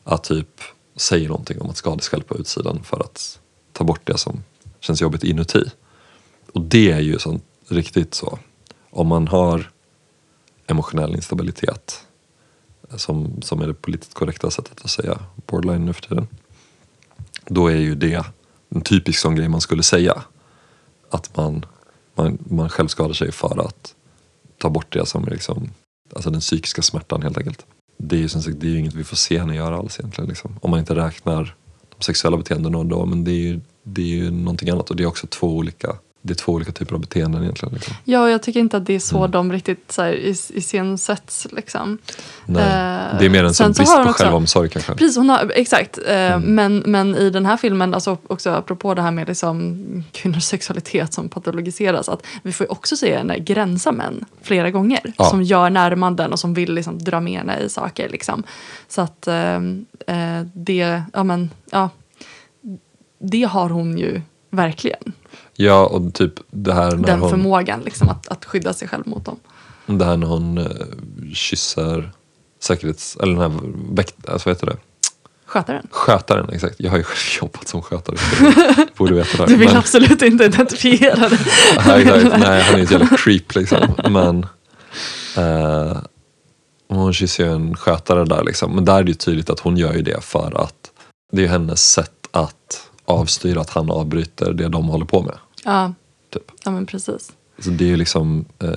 att 0.03 0.23
typ 0.23 0.61
säger 0.95 1.27
någonting 1.27 1.61
om 1.61 1.69
att 1.69 1.77
skada 1.77 1.99
sig 1.99 2.11
själv 2.11 2.23
på 2.23 2.37
utsidan 2.37 2.83
för 2.83 2.99
att 2.99 3.39
ta 3.73 3.83
bort 3.83 4.01
det 4.03 4.17
som 4.17 4.43
känns 4.79 5.01
jobbigt 5.01 5.23
inuti. 5.23 5.63
Och 6.53 6.61
det 6.61 6.91
är 6.91 6.99
ju 6.99 7.19
sånt 7.19 7.43
riktigt 7.67 8.13
så. 8.13 8.39
Om 8.89 9.07
man 9.07 9.27
har 9.27 9.71
emotionell 10.67 11.15
instabilitet 11.15 12.05
som, 12.95 13.41
som 13.41 13.61
är 13.61 13.67
det 13.67 13.73
politiskt 13.73 14.13
korrekta 14.13 14.51
sättet 14.51 14.81
att 14.83 14.89
säga 14.89 15.19
borderline 15.45 15.85
nu 15.85 15.93
för 15.93 16.01
tiden. 16.01 16.27
Då 17.45 17.67
är 17.67 17.75
ju 17.75 17.95
det 17.95 18.25
en 18.69 18.81
typisk 18.81 19.19
sån 19.19 19.35
grej 19.35 19.49
man 19.49 19.61
skulle 19.61 19.83
säga. 19.83 20.23
Att 21.09 21.37
man, 21.37 21.65
man, 22.15 22.37
man 22.49 22.69
själv 22.69 22.87
skadar 22.87 23.13
sig 23.13 23.31
för 23.31 23.65
att 23.65 23.95
ta 24.57 24.69
bort 24.69 24.93
det 24.93 25.05
som 25.05 25.23
är 25.23 25.29
liksom, 25.29 25.69
alltså 26.13 26.29
den 26.29 26.41
psykiska 26.41 26.81
smärtan 26.81 27.21
helt 27.21 27.37
enkelt. 27.37 27.65
Det 27.97 28.15
är 28.15 28.19
ju 28.19 28.29
som 28.29 28.41
sagt, 28.41 28.59
det 28.59 28.67
är 28.67 28.71
ju 28.71 28.79
inget 28.79 28.93
vi 28.93 29.03
får 29.03 29.15
se 29.15 29.39
henne 29.39 29.55
göra 29.55 29.77
alls 29.77 29.99
egentligen. 29.99 30.29
Liksom. 30.29 30.59
Om 30.61 30.71
man 30.71 30.79
inte 30.79 30.95
räknar 30.95 31.55
de 31.97 32.03
sexuella 32.03 32.37
beteendena 32.37 32.83
då, 32.83 33.05
men 33.05 33.23
det 33.23 33.31
är 33.31 33.35
ju, 33.35 33.59
det 33.83 34.01
är 34.01 34.05
ju 34.05 34.31
någonting 34.31 34.69
annat 34.69 34.89
och 34.89 34.95
det 34.95 35.03
är 35.03 35.07
också 35.07 35.27
två 35.27 35.47
olika, 35.47 35.95
det 36.21 36.33
är 36.33 36.35
två 36.35 36.51
olika 36.51 36.71
typer 36.71 36.93
av 36.95 37.01
beteenden 37.01 37.41
egentligen. 37.43 37.73
Liksom. 37.73 37.93
ja, 38.03 38.29
jag 38.29 38.43
tycker 38.43 38.59
inte 38.59 38.77
att 38.77 38.85
det 38.85 38.93
är 38.93 38.99
så 38.99 39.17
Mm. 39.17 39.31
de 39.31 39.51
riktigt 39.51 39.91
så 39.91 40.01
här, 40.01 40.13
is- 40.13 40.51
iscensätts. 40.51 41.47
Liksom. 41.51 41.97
Nej, 42.45 42.63
Eh, 42.63 43.19
det 43.19 43.25
är 43.25 43.29
mer 43.29 43.43
en 43.43 43.53
sån 43.53 43.71
brist 43.71 43.95
på 43.95 44.01
också- 44.01 44.23
självomsorg 44.23 44.69
kanske. 44.69 44.93
Precis, 44.93 45.17
hon 45.17 45.29
har, 45.29 45.51
exakt. 45.55 45.97
Eh, 46.07 46.15
Mm. 46.33 46.55
men, 46.55 46.77
men 46.85 47.15
i 47.15 47.29
den 47.29 47.45
här 47.45 47.57
filmen, 47.57 47.93
alltså 47.93 48.17
också 48.27 48.49
apropå 48.49 48.93
det 48.93 49.01
här 49.01 49.11
med 49.11 49.27
liksom 49.27 50.03
kvinnors 50.11 50.43
sexualitet 50.43 51.13
som 51.13 51.29
patologiseras, 51.29 52.09
att 52.09 52.23
vi 52.43 52.51
får 52.51 52.65
ju 52.65 52.71
också 52.71 52.95
se 52.97 53.17
henne 53.17 53.39
gränsa 53.39 53.91
män 53.91 54.25
flera 54.41 54.71
gånger. 54.71 55.13
Ja. 55.17 55.25
Som 55.25 55.43
gör 55.43 55.69
närmanden 55.69 56.31
och 56.31 56.39
som 56.39 56.53
vill 56.53 56.73
liksom 56.73 56.99
dra 56.99 57.19
med 57.19 57.33
henne 57.33 57.59
i 57.59 57.69
saker. 57.69 58.09
Liksom. 58.09 58.43
Så 58.87 59.01
att 59.01 59.27
eh, 59.27 59.55
eh, 60.07 60.41
det, 60.53 61.01
ja 61.13 61.23
men, 61.23 61.49
ja. 61.71 61.89
Det 63.21 63.43
har 63.43 63.69
hon 63.69 63.97
ju 63.97 64.21
verkligen. 64.51 65.13
Ja, 65.61 65.85
och 65.85 66.13
typ 66.13 66.33
det 66.51 66.73
här 66.73 66.91
när 66.91 67.07
Den 67.07 67.19
hon... 67.19 67.29
förmågan 67.29 67.81
liksom, 67.81 68.09
att, 68.09 68.27
att 68.27 68.45
skydda 68.45 68.73
sig 68.73 68.87
själv 68.87 69.07
mot 69.07 69.25
dem. 69.25 69.39
Det 69.85 70.05
här 70.05 70.17
när 70.17 70.27
hon 70.27 70.57
eh, 70.57 70.65
kysser 71.33 72.11
säkerhets... 72.59 73.17
Eller 73.21 73.33
den 73.33 73.51
här 73.51 73.59
väkt... 73.95 74.29
Alltså 74.29 74.49
vad 74.49 74.55
heter 74.55 74.65
det? 74.67 74.77
Skötaren. 75.45 75.87
Skötaren, 75.91 76.49
exakt. 76.49 76.75
Jag 76.77 76.91
har 76.91 76.97
ju 76.97 77.03
själv 77.03 77.41
jobbat 77.41 77.67
som 77.67 77.81
skötare. 77.81 78.15
Borde 78.97 79.13
veta 79.13 79.37
det. 79.37 79.51
Du 79.51 79.55
vill 79.55 79.67
Men- 79.67 79.77
absolut 79.77 80.21
inte 80.21 80.43
identifiera. 80.43 81.29
Nej, 81.87 82.01
exakt. 82.01 82.39
Nej, 82.39 82.61
han 82.61 82.79
är 82.79 82.83
ett 82.83 82.91
jävla 82.91 83.07
creep 83.17 83.55
liksom. 83.55 83.95
Men 84.09 84.45
eh, 85.37 85.97
hon 86.89 87.13
kysser 87.13 87.43
ju 87.45 87.51
en 87.51 87.75
skötare 87.75 88.25
där 88.25 88.43
liksom. 88.43 88.75
Men 88.75 88.85
där 88.85 88.97
är 88.99 89.03
det 89.03 89.11
ju 89.11 89.15
tydligt 89.15 89.49
att 89.49 89.59
hon 89.59 89.77
gör 89.77 89.93
ju 89.93 90.01
det 90.01 90.23
för 90.23 90.61
att 90.63 90.91
det 91.31 91.37
är 91.37 91.41
ju 91.43 91.47
hennes 91.51 91.91
sätt 91.91 92.27
att 92.31 92.89
avstyra 93.05 93.61
att 93.61 93.69
han 93.69 93.91
avbryter 93.91 94.53
det 94.53 94.67
de 94.67 94.87
håller 94.87 95.05
på 95.05 95.21
med. 95.21 95.35
Ja, 95.63 95.93
Typ. 96.33 96.43
ja 96.65 96.71
men 96.71 96.85
precis. 96.85 97.31
Så 97.59 97.69
det 97.69 97.83
är 97.83 97.87
ju 97.89 97.97
liksom 97.97 98.45
eh, 98.63 98.69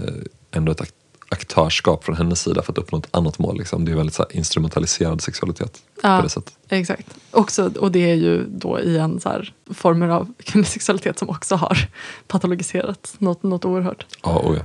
ändå 0.50 0.72
ett 0.72 0.80
akt- 0.80 0.94
aktörskap 1.28 2.04
från 2.04 2.16
hennes 2.16 2.40
sida 2.42 2.62
för 2.62 2.72
att 2.72 2.78
uppnå 2.78 2.98
ett 2.98 3.08
annat 3.10 3.38
mål. 3.38 3.58
Liksom. 3.58 3.84
Det 3.84 3.92
är 3.92 3.96
väldigt 3.96 4.14
så 4.14 4.22
här, 4.22 4.36
instrumentaliserad 4.36 5.20
sexualitet 5.20 5.82
Ja. 6.02 6.16
på 6.16 6.22
det 6.22 6.28
sättet. 6.28 6.54
Exakt. 6.68 7.06
Också, 7.30 7.70
och 7.78 7.92
det 7.92 8.10
är 8.10 8.14
ju 8.14 8.44
då 8.48 8.80
i 8.80 8.98
en 8.98 9.20
så 9.20 9.28
här 9.28 9.52
former 9.74 10.08
av 10.08 10.32
kvinnlig 10.44 10.68
sexualitet 10.68 11.18
som 11.18 11.28
också 11.28 11.54
har 11.56 11.78
patologiserat 12.26 13.14
något, 13.18 13.42
något 13.42 13.64
oerhört. 13.64 14.06
Ja, 14.22 14.36
och 14.38 14.56
ja. 14.56 14.60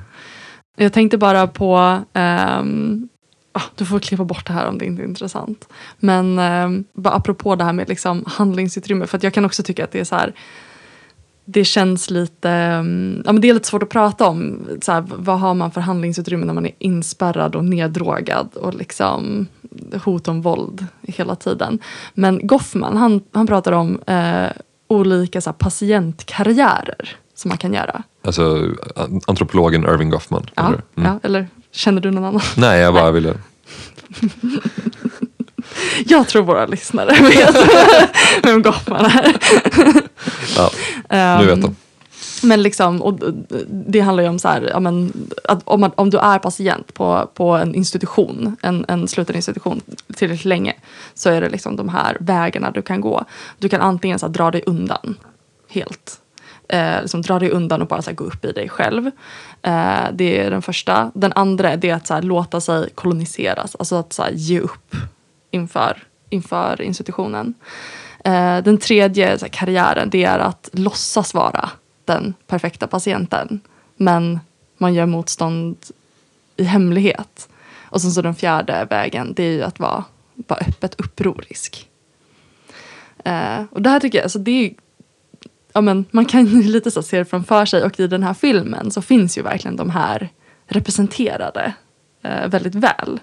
Jag 0.78 0.94
tänkte 0.94 1.18
bara 1.18 1.48
på, 1.48 2.02
ehm, 2.14 3.10
ah, 3.52 3.62
du 3.76 3.86
får 3.86 4.00
klippa 4.00 4.24
bort 4.24 4.48
det 4.48 4.54
här 4.54 4.68
om 4.68 4.78
det 4.78 4.86
inte 4.86 5.02
är 5.02 5.08
intressant. 5.08 5.68
Men 6.00 6.40
um, 6.40 6.84
bara 6.94 7.14
apropå 7.14 7.56
det 7.56 7.64
här 7.64 7.74
med 7.74 7.90
liksom 7.90 8.24
handlingsutrymme, 8.28 9.08
för 9.08 9.18
att 9.18 9.24
jag 9.24 9.34
kan 9.34 9.46
också 9.46 9.64
tycka 9.64 9.84
att 9.84 9.92
det 9.92 10.00
är 10.00 10.04
så 10.04 10.16
här 10.16 10.34
det 11.50 11.64
känns 11.66 12.10
lite, 12.10 12.50
ehm, 12.50 13.22
ja 13.26 13.32
men 13.32 13.42
det 13.42 13.50
är 13.50 13.54
lite 13.54 13.68
svårt 13.68 13.84
att 13.84 13.90
prata 13.90 14.28
om. 14.28 14.68
Så 14.82 14.92
här, 14.92 15.04
vad 15.08 15.40
har 15.40 15.54
man 15.54 15.72
för 15.72 15.82
handlingsutrymme 15.82 16.46
när 16.46 16.54
man 16.54 16.66
är 16.66 16.72
inspärrad 16.80 17.56
och 17.56 17.66
neddrogad 17.66 18.50
och 18.56 18.74
liksom 18.74 19.48
hot 20.04 20.28
om 20.28 20.42
våld 20.42 20.86
hela 21.02 21.36
tiden. 21.36 21.80
Men 22.14 22.48
Goffman, 22.48 22.98
han, 22.98 23.22
han 23.32 23.48
pratar 23.48 23.72
om 23.72 24.00
eh, 24.08 24.48
olika 24.88 25.42
så 25.42 25.50
här, 25.50 25.56
patientkarriärer 25.58 27.16
som 27.36 27.50
man 27.50 27.58
kan 27.58 27.74
göra. 27.74 28.04
Alltså 28.24 28.68
an- 28.96 29.22
antropologen 29.28 29.84
Irving 29.84 30.10
Goffman. 30.10 30.50
Ja, 30.56 30.68
eller? 30.68 30.82
Mm. 30.96 31.12
ja, 31.12 31.20
eller 31.24 31.48
känner 31.72 32.02
du 32.02 32.12
någon 32.12 32.26
annan? 32.26 32.42
Nej, 32.58 32.82
jag 32.82 32.94
bara 32.94 33.12
ville... 33.18 33.34
Jag 36.06 36.28
tror 36.28 36.44
våra 36.44 36.66
lyssnare 36.66 37.14
vet 37.22 37.56
vem 38.44 38.62
Goffman 38.62 39.06
är. 39.06 39.34
Ja, 40.58 40.72
Ehm, 41.10 41.42
nu 41.42 41.48
vet 41.48 41.62
de. 41.62 41.76
Men 42.44 42.64
liksom, 42.64 43.02
och 43.02 43.20
det 43.70 44.00
handlar 44.00 44.24
ju 44.24 44.30
om 44.30 44.40
så 44.40 44.48
här, 44.48 44.70
ja, 44.72 44.80
men, 44.80 45.14
att 45.44 45.62
om, 45.64 45.82
man, 45.82 45.92
om 45.96 46.10
du 46.10 46.18
är 46.18 46.40
patient 46.40 46.94
på, 46.94 47.30
på 47.34 47.50
en 47.50 47.76
institution, 47.76 48.56
en, 48.62 48.86
en 48.88 49.08
sluten 49.08 49.36
institution 49.36 49.82
tillräckligt 50.16 50.46
länge, 50.46 50.74
så 51.14 51.30
är 51.30 51.42
det 51.42 51.50
liksom 51.50 51.76
de 51.76 51.90
här 51.90 52.18
vägarna 52.20 52.72
du 52.72 52.82
kan 52.82 53.02
gå. 53.02 53.26
Du 53.58 53.70
kan 53.70 53.82
antingen 53.82 54.20
så 54.20 54.26
här, 54.26 54.34
dra 54.34 54.52
dig 54.52 54.64
undan 54.66 55.18
helt. 55.70 56.20
Eh, 56.70 57.02
liksom 57.02 57.22
dra 57.22 57.40
dig 57.40 57.50
undan 57.50 57.82
och 57.82 57.88
bara 57.88 58.02
så 58.02 58.10
här, 58.10 58.16
gå 58.16 58.24
upp 58.24 58.46
i 58.46 58.52
dig 58.52 58.70
själv. 58.70 59.06
Eh, 59.62 60.06
det 60.14 60.40
är 60.40 60.52
den 60.52 60.62
första. 60.62 61.12
Den 61.14 61.34
andra 61.34 61.76
det 61.76 61.90
är 61.90 61.96
att 61.96 62.08
så 62.08 62.14
här, 62.14 62.22
låta 62.22 62.62
sig 62.62 62.90
koloniseras, 62.96 63.76
alltså 63.80 63.96
att 63.96 64.14
så 64.14 64.24
ge 64.32 64.60
upp 64.60 64.96
inför, 65.58 66.04
inför 66.30 66.82
institutionen. 66.82 67.54
Eh, 68.24 68.58
den 68.58 68.78
tredje 68.78 69.38
så 69.38 69.46
här, 69.46 69.50
karriären 69.50 70.10
det 70.10 70.24
är 70.24 70.40
att 70.40 70.70
låtsas 70.74 71.34
vara 71.34 71.70
den 72.06 72.34
perfekta 72.48 72.88
patienten. 72.88 73.60
Men 73.98 74.40
man 74.78 74.94
gör 74.94 75.06
motstånd 75.06 75.78
i 76.58 76.64
hemlighet. 76.64 77.50
Och 77.80 78.02
sen 78.02 78.12
så 78.12 78.22
den 78.22 78.36
fjärde 78.36 78.88
vägen 78.90 79.34
det 79.34 79.44
är 79.44 79.52
ju 79.52 79.64
att 79.64 79.80
vara, 79.80 80.04
vara 80.34 80.60
öppet 80.60 80.96
upprorisk. 81.00 81.90
Eh, 83.26 83.64
och 83.70 83.82
det 83.82 83.90
här 83.90 84.00
tycker 84.00 84.18
jag, 84.18 84.24
alltså 84.24 84.40
det 84.40 84.52
är 84.52 84.74
ja, 85.74 85.82
men 85.82 86.06
man 86.12 86.26
kan 86.26 86.46
ju 86.46 86.64
lite 86.72 86.92
så 86.92 87.04
se 87.04 87.18
det 87.18 87.26
framför 87.26 87.66
sig 87.66 87.84
och 87.84 88.00
i 88.00 88.08
den 88.08 88.24
här 88.24 88.34
filmen 88.34 88.92
så 88.92 89.02
finns 89.02 89.38
ju 89.38 89.42
verkligen 89.42 89.76
de 89.76 89.90
här 89.90 90.30
representerade 90.68 91.74
eh, 92.22 92.48
väldigt 92.48 92.76
väl. 92.76 93.20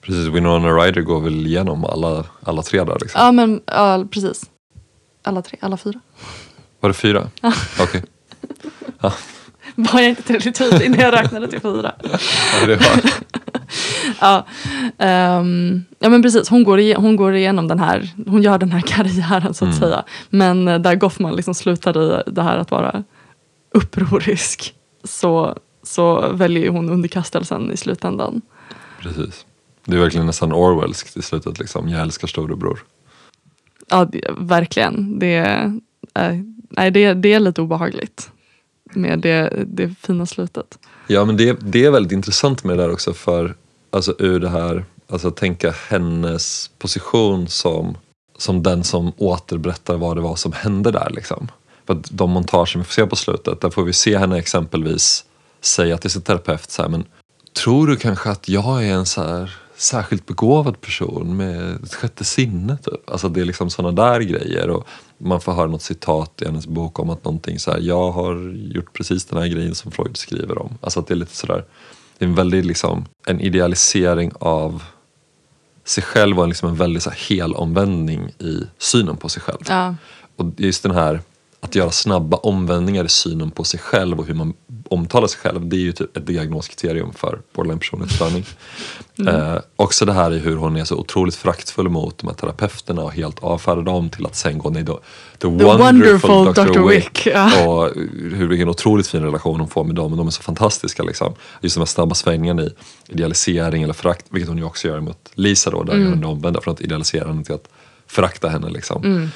Precis, 0.00 0.26
Winona 0.26 0.68
Ryder 0.68 1.00
går 1.02 1.20
väl 1.20 1.46
igenom 1.46 1.84
alla, 1.84 2.24
alla 2.44 2.62
tre 2.62 2.84
där 2.84 2.96
liksom. 3.00 3.20
Ja 3.20 3.32
men 3.32 3.60
ja, 3.66 4.04
precis. 4.10 4.50
Alla 5.22 5.42
tre, 5.42 5.58
alla 5.62 5.76
fyra. 5.76 6.00
Var 6.80 6.90
det 6.90 6.94
fyra? 6.94 7.28
Okej. 7.80 8.02
Var 9.74 10.00
jag 10.00 10.08
inte 10.08 10.22
tillräckligt 10.22 10.54
tydlig 10.58 10.90
när 10.90 10.98
jag 10.98 11.14
räknade 11.14 11.48
till 11.48 11.60
fyra? 11.60 11.92
Ja, 12.60 12.66
det 12.66 12.76
var. 12.76 13.00
Ja, 14.20 14.46
ehm, 14.98 15.84
ja 15.98 16.08
men 16.08 16.22
precis, 16.22 16.48
hon 16.48 16.64
går, 16.64 16.94
hon 16.96 17.16
går 17.16 17.34
igenom 17.34 17.68
den 17.68 17.78
här, 17.78 18.08
hon 18.26 18.42
gör 18.42 18.58
den 18.58 18.72
här 18.72 18.80
karriären 18.80 19.54
så 19.54 19.64
att 19.64 19.68
Mm. 19.76 19.80
säga. 19.80 20.04
Men 20.30 20.68
eh, 20.68 20.78
där 20.78 20.94
Goffman 20.94 21.36
liksom 21.36 21.54
slutar 21.54 22.02
i 22.20 22.22
det 22.26 22.42
här 22.42 22.58
att 22.58 22.70
vara 22.70 23.04
upprorisk 23.74 24.74
så, 25.04 25.56
så 25.82 26.28
väljer 26.32 26.68
hon 26.70 26.90
underkastelsen 26.90 27.72
i 27.72 27.76
slutändan. 27.76 28.40
Precis. 29.00 29.46
Det 29.84 29.96
är 29.96 30.00
verkligen 30.00 30.26
nästan 30.26 30.52
Orwellskt 30.52 31.16
i 31.16 31.22
slutet 31.22 31.58
liksom. 31.58 31.88
Jag 31.88 32.00
älskar 32.00 32.28
storebror. 32.28 32.84
Ja, 33.88 34.04
det, 34.04 34.30
verkligen. 34.38 35.18
Det, 35.18 35.36
eh, 36.14 36.34
nej, 36.70 36.90
det, 36.90 37.14
det 37.14 37.32
är 37.32 37.40
lite 37.40 37.62
obehagligt 37.62 38.30
med 38.94 39.18
det, 39.18 39.64
det 39.66 39.94
fina 40.00 40.26
slutet. 40.26 40.78
Ja 41.06 41.24
men 41.24 41.36
det, 41.36 41.58
det 41.60 41.84
är 41.84 41.90
väldigt 41.90 42.12
intressant 42.12 42.64
med 42.64 42.78
det 42.78 42.82
där 42.82 42.92
också 42.92 43.12
för 43.12 43.54
alltså 43.90 44.14
ur 44.18 44.40
det 44.40 44.48
här, 44.48 44.84
alltså 45.08 45.28
att 45.28 45.36
tänka 45.36 45.74
hennes 45.88 46.70
position 46.78 47.48
som, 47.48 47.96
som 48.38 48.62
den 48.62 48.84
som 48.84 49.12
återberättar 49.16 49.96
vad 49.96 50.16
det 50.16 50.20
var 50.20 50.36
som 50.36 50.52
hände 50.52 50.90
där 50.90 51.10
liksom. 51.10 51.48
För 51.86 51.94
att 51.94 52.10
de 52.10 52.30
montage 52.30 52.76
vi 52.76 52.84
får 52.84 52.92
se 52.92 53.06
på 53.06 53.16
slutet, 53.16 53.60
där 53.60 53.70
får 53.70 53.84
vi 53.84 53.92
se 53.92 54.18
henne 54.18 54.38
exempelvis 54.38 55.24
säga 55.60 55.98
till 55.98 56.10
sin 56.10 56.22
terapeut 56.22 56.70
så 56.70 56.82
här, 56.82 56.88
men 56.88 57.04
tror 57.52 57.86
du 57.86 57.96
kanske 57.96 58.30
att 58.30 58.48
jag 58.48 58.84
är 58.84 58.92
en 58.92 59.06
så 59.06 59.22
här 59.22 59.56
särskilt 59.80 60.26
begåvad 60.26 60.80
person 60.80 61.36
med 61.36 61.84
ett 61.84 61.94
sjätte 61.94 62.24
sinne 62.24 62.76
typ? 62.76 63.10
Alltså 63.10 63.28
det 63.28 63.40
är 63.40 63.44
liksom 63.44 63.70
sådana 63.70 64.02
där 64.02 64.20
grejer 64.20 64.70
och 64.70 64.86
man 65.18 65.40
får 65.40 65.52
höra 65.52 65.66
något 65.66 65.82
citat 65.82 66.42
i 66.42 66.44
hennes 66.44 66.66
bok 66.66 66.98
om 66.98 67.10
att 67.10 67.24
någonting 67.24 67.58
så 67.58 67.70
här, 67.70 67.78
jag 67.80 68.10
har 68.10 68.54
gjort 68.54 68.92
precis 68.92 69.24
den 69.24 69.42
här 69.42 69.48
grejen 69.48 69.74
som 69.74 69.90
Freud 69.92 70.16
skriver 70.16 70.58
om. 70.58 70.78
Alltså 70.80 71.00
att 71.00 71.06
det 71.06 71.14
är 71.14 71.16
lite 71.16 71.36
sådär, 71.36 71.64
det 72.18 72.24
är 72.24 72.28
en 72.28 72.34
väldigt 72.34 72.66
liksom, 72.66 73.04
en 73.26 73.40
idealisering 73.40 74.32
av 74.40 74.82
sig 75.84 76.02
själv 76.02 76.40
och 76.40 76.48
liksom 76.48 76.68
en 76.68 76.76
väldigt 76.76 77.02
så 77.02 77.10
här, 77.10 77.18
helomvändning 77.28 78.28
i 78.38 78.62
synen 78.78 79.16
på 79.16 79.28
sig 79.28 79.42
själv. 79.42 79.58
Ja, 79.68 79.94
Och 80.36 80.46
just 80.56 80.82
den 80.82 80.92
här 80.92 81.20
att 81.60 81.74
göra 81.74 81.90
snabba 81.90 82.36
omvändningar 82.36 83.04
i 83.04 83.08
synen 83.08 83.50
på 83.50 83.64
sig 83.64 83.80
själv 83.80 84.18
och 84.18 84.26
hur 84.26 84.34
man 84.34 84.54
omtalar 84.88 85.28
sig 85.28 85.40
själv. 85.40 85.68
Det 85.68 85.76
är 85.76 85.80
ju 85.80 85.92
typ 85.92 86.16
ett 86.16 86.26
diagnoskriterium 86.26 87.12
för 87.12 87.40
borderline 87.54 87.78
personlighetsstörning. 87.78 88.44
Eh, 89.28 89.58
också 89.76 90.04
det 90.04 90.12
här 90.12 90.32
i 90.32 90.38
hur 90.38 90.56
hon 90.56 90.76
är 90.76 90.84
så 90.84 90.96
otroligt 90.96 91.34
föraktfull 91.34 91.88
mot 91.88 92.18
de 92.18 92.26
här 92.26 92.34
terapeuterna 92.34 93.02
och 93.02 93.12
helt 93.12 93.38
avfärdar 93.38 93.82
dem 93.82 94.10
till 94.10 94.26
att 94.26 94.36
sen 94.36 94.58
gå 94.58 94.70
ner 94.70 94.82
då 94.82 95.00
The, 95.38 95.48
wonderful 95.48 96.54
Dr. 96.54 96.88
Wick, 96.88 97.26
ja. 97.26 97.66
Och 97.66 97.90
hur 98.34 98.48
vilken 98.48 98.68
otroligt 98.68 99.06
fin 99.06 99.22
relation 99.22 99.60
hon 99.60 99.68
får 99.68 99.84
med 99.84 99.94
dem. 99.94 100.12
Och 100.12 100.18
de 100.18 100.26
är 100.26 100.30
så 100.30 100.42
fantastiska 100.42 101.02
liksom. 101.02 101.34
Just 101.60 101.74
de 101.76 101.80
här 101.80 101.86
snabba 101.86 102.14
svängningarna 102.14 102.62
i 102.62 102.70
idealisering 103.08 103.82
eller 103.82 103.94
förakt. 103.94 104.26
Vilket 104.30 104.48
hon 104.48 104.58
ju 104.58 104.64
också 104.64 104.88
gör 104.88 105.00
mot 105.00 105.30
Lisa 105.34 105.70
då. 105.70 105.82
Där 105.82 105.96
gör 105.96 106.08
hon 106.08 106.20
det 106.20 106.26
omvända 106.26 106.60
från 106.60 106.74
att 106.74 106.80
idealisera 106.80 107.28
henne 107.28 107.44
till 107.44 107.54
att 107.54 107.68
förakta 108.06 108.48
henne 108.48 108.70
liksom 108.70 109.30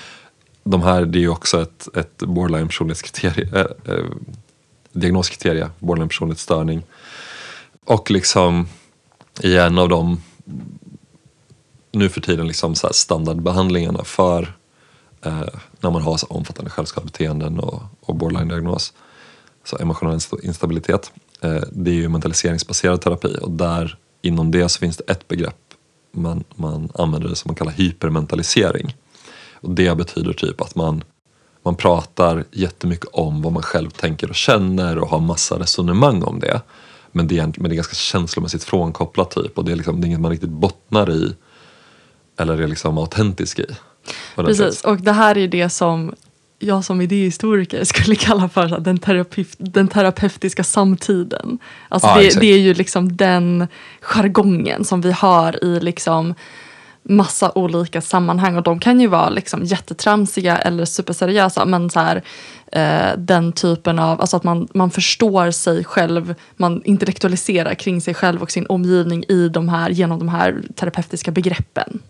de 0.65 0.83
här, 0.83 1.05
det 1.05 1.19
är 1.19 1.21
ju 1.21 1.29
också 1.29 1.63
ett, 1.63 1.97
ett 1.97 2.19
borderline 2.19 2.69
personlighetskriterie, 2.69 3.49
äh, 3.53 3.61
eh, 3.61 3.67
äh, 3.85 3.95
eh, 3.95 4.05
diagnoskriterie, 4.93 5.71
borderline 5.79 6.09
personlighetsstörning. 6.09 6.83
Och 7.85 8.11
liksom 8.11 8.69
i 9.41 9.57
en 9.57 9.79
av 9.79 9.89
de 9.89 10.23
nu 11.93 12.09
för 12.09 12.21
tiden 12.21 12.47
liksom 12.47 12.75
så 12.75 12.87
här 12.87 12.95
standardbehandlingarna 12.95 14.05
för 14.05 14.57
eh, 15.23 15.43
när 15.81 15.91
man 15.91 16.03
har 16.03 16.17
så 16.17 16.27
omfattande 16.27 16.71
självskadebeteenden 16.71 17.59
och, 17.61 17.83
och 18.01 18.15
borderline-diagnos, 18.15 18.93
så 19.65 19.79
emotionell 19.79 20.21
instabilitet. 20.43 21.13
Eh, 21.41 21.63
det 21.73 21.91
är 21.91 21.95
ju 21.95 22.09
mentaliseringsbaserad 22.09 23.01
terapi 23.01 23.39
och 23.43 23.51
där 23.51 23.99
inom 24.23 24.51
det 24.51 24.69
så 24.69 24.79
finns 24.79 24.97
det 24.97 25.05
ett 25.13 25.29
begrepp 25.29 25.57
man, 26.15 26.45
man 26.55 26.89
använder 26.95 27.29
det 27.29 27.37
som 27.37 27.49
man 27.49 27.55
kallar 27.55 27.73
hypermentalisering. 27.73 28.95
Och 29.65 29.71
det 29.71 29.97
betyder 29.97 30.33
typ 30.33 30.61
att 30.61 30.75
man, 30.75 31.05
man 31.63 31.77
pratar 31.77 32.45
jättemycket 32.51 33.09
om 33.13 33.43
vad 33.43 33.53
man 33.53 33.63
själv 33.63 33.91
tänker 33.91 34.29
och 34.29 34.35
känner 34.35 34.99
och 34.99 35.09
har 35.09 35.21
massa 35.21 35.59
resonemang 35.59 36.23
om 36.23 36.41
det. 36.41 36.61
Men 37.13 37.29
det 37.29 37.39
är, 37.39 37.53
men 37.57 37.63
det 37.63 37.75
är 37.75 37.77
ganska 37.77 37.95
känslomässigt 37.95 38.65
frånkopplat 38.65 39.31
typ 39.31 39.59
och 39.59 39.65
det 39.65 39.73
är, 39.73 39.77
liksom, 39.77 40.01
det 40.01 40.05
är 40.05 40.09
inget 40.09 40.21
man 40.21 40.31
riktigt 40.31 40.51
bottnar 40.51 41.11
i 41.11 41.35
eller 42.39 42.61
är 42.61 42.69
liksom 42.69 42.99
autentisk 42.99 43.59
i. 43.59 43.67
precis. 44.37 44.85
Och 44.85 44.97
det 44.97 45.13
här 45.13 45.39
är 45.39 45.49
det 45.49 45.69
som 45.69 46.15
jag 46.59 46.85
som 46.85 47.01
idéhistoriker 47.01 47.85
skulle 47.85 48.17
kalla 48.17 48.49
för 48.49 48.69
så 48.69 48.79
den, 48.79 48.99
terapeut, 48.99 49.55
den 49.59 49.89
terapeutiska 49.89 50.65
samtiden. 50.65 51.59
Alltså 51.89 52.09
Ja, 52.09 52.21
det, 52.21 52.41
det 52.41 52.47
är 52.47 52.59
ju 52.59 52.75
liksom 52.75 53.17
den 53.17 53.67
jargongen 54.01 54.85
som 54.85 55.01
vi 55.01 55.13
har 55.13 55.65
i 55.65 55.81
liksom 55.81 56.35
massa 57.09 57.53
olika 57.55 58.01
sammanhang 58.01 58.57
och 58.57 58.63
de 58.63 58.81
kan 58.81 59.01
ju 59.01 59.07
vara 59.07 59.29
liksom 59.29 59.65
jättetramsiga 59.65 60.59
eller 60.59 60.85
superseriösa 60.85 61.65
men 61.65 61.91
så 61.91 62.01
här, 62.01 62.23
eh, 62.73 63.19
den 63.19 63.53
typen 63.53 63.99
av, 63.99 64.21
alltså 64.21 64.37
att 64.37 64.45
man, 64.45 64.69
man 64.75 64.91
förstår 64.91 65.51
sig 65.51 65.85
själv, 65.85 66.35
man 66.57 66.83
intellektualiserar 66.85 67.75
kring 67.75 68.01
sig 68.01 68.15
själv 68.15 68.43
och 68.43 68.51
sin 68.51 68.67
omgivning 68.67 69.25
i 69.29 69.49
de 69.49 69.69
här, 69.69 69.91
genom 69.91 70.19
de 70.19 70.29
här 70.29 70.63
terapeutiska 70.75 71.31
begreppen. 71.31 72.03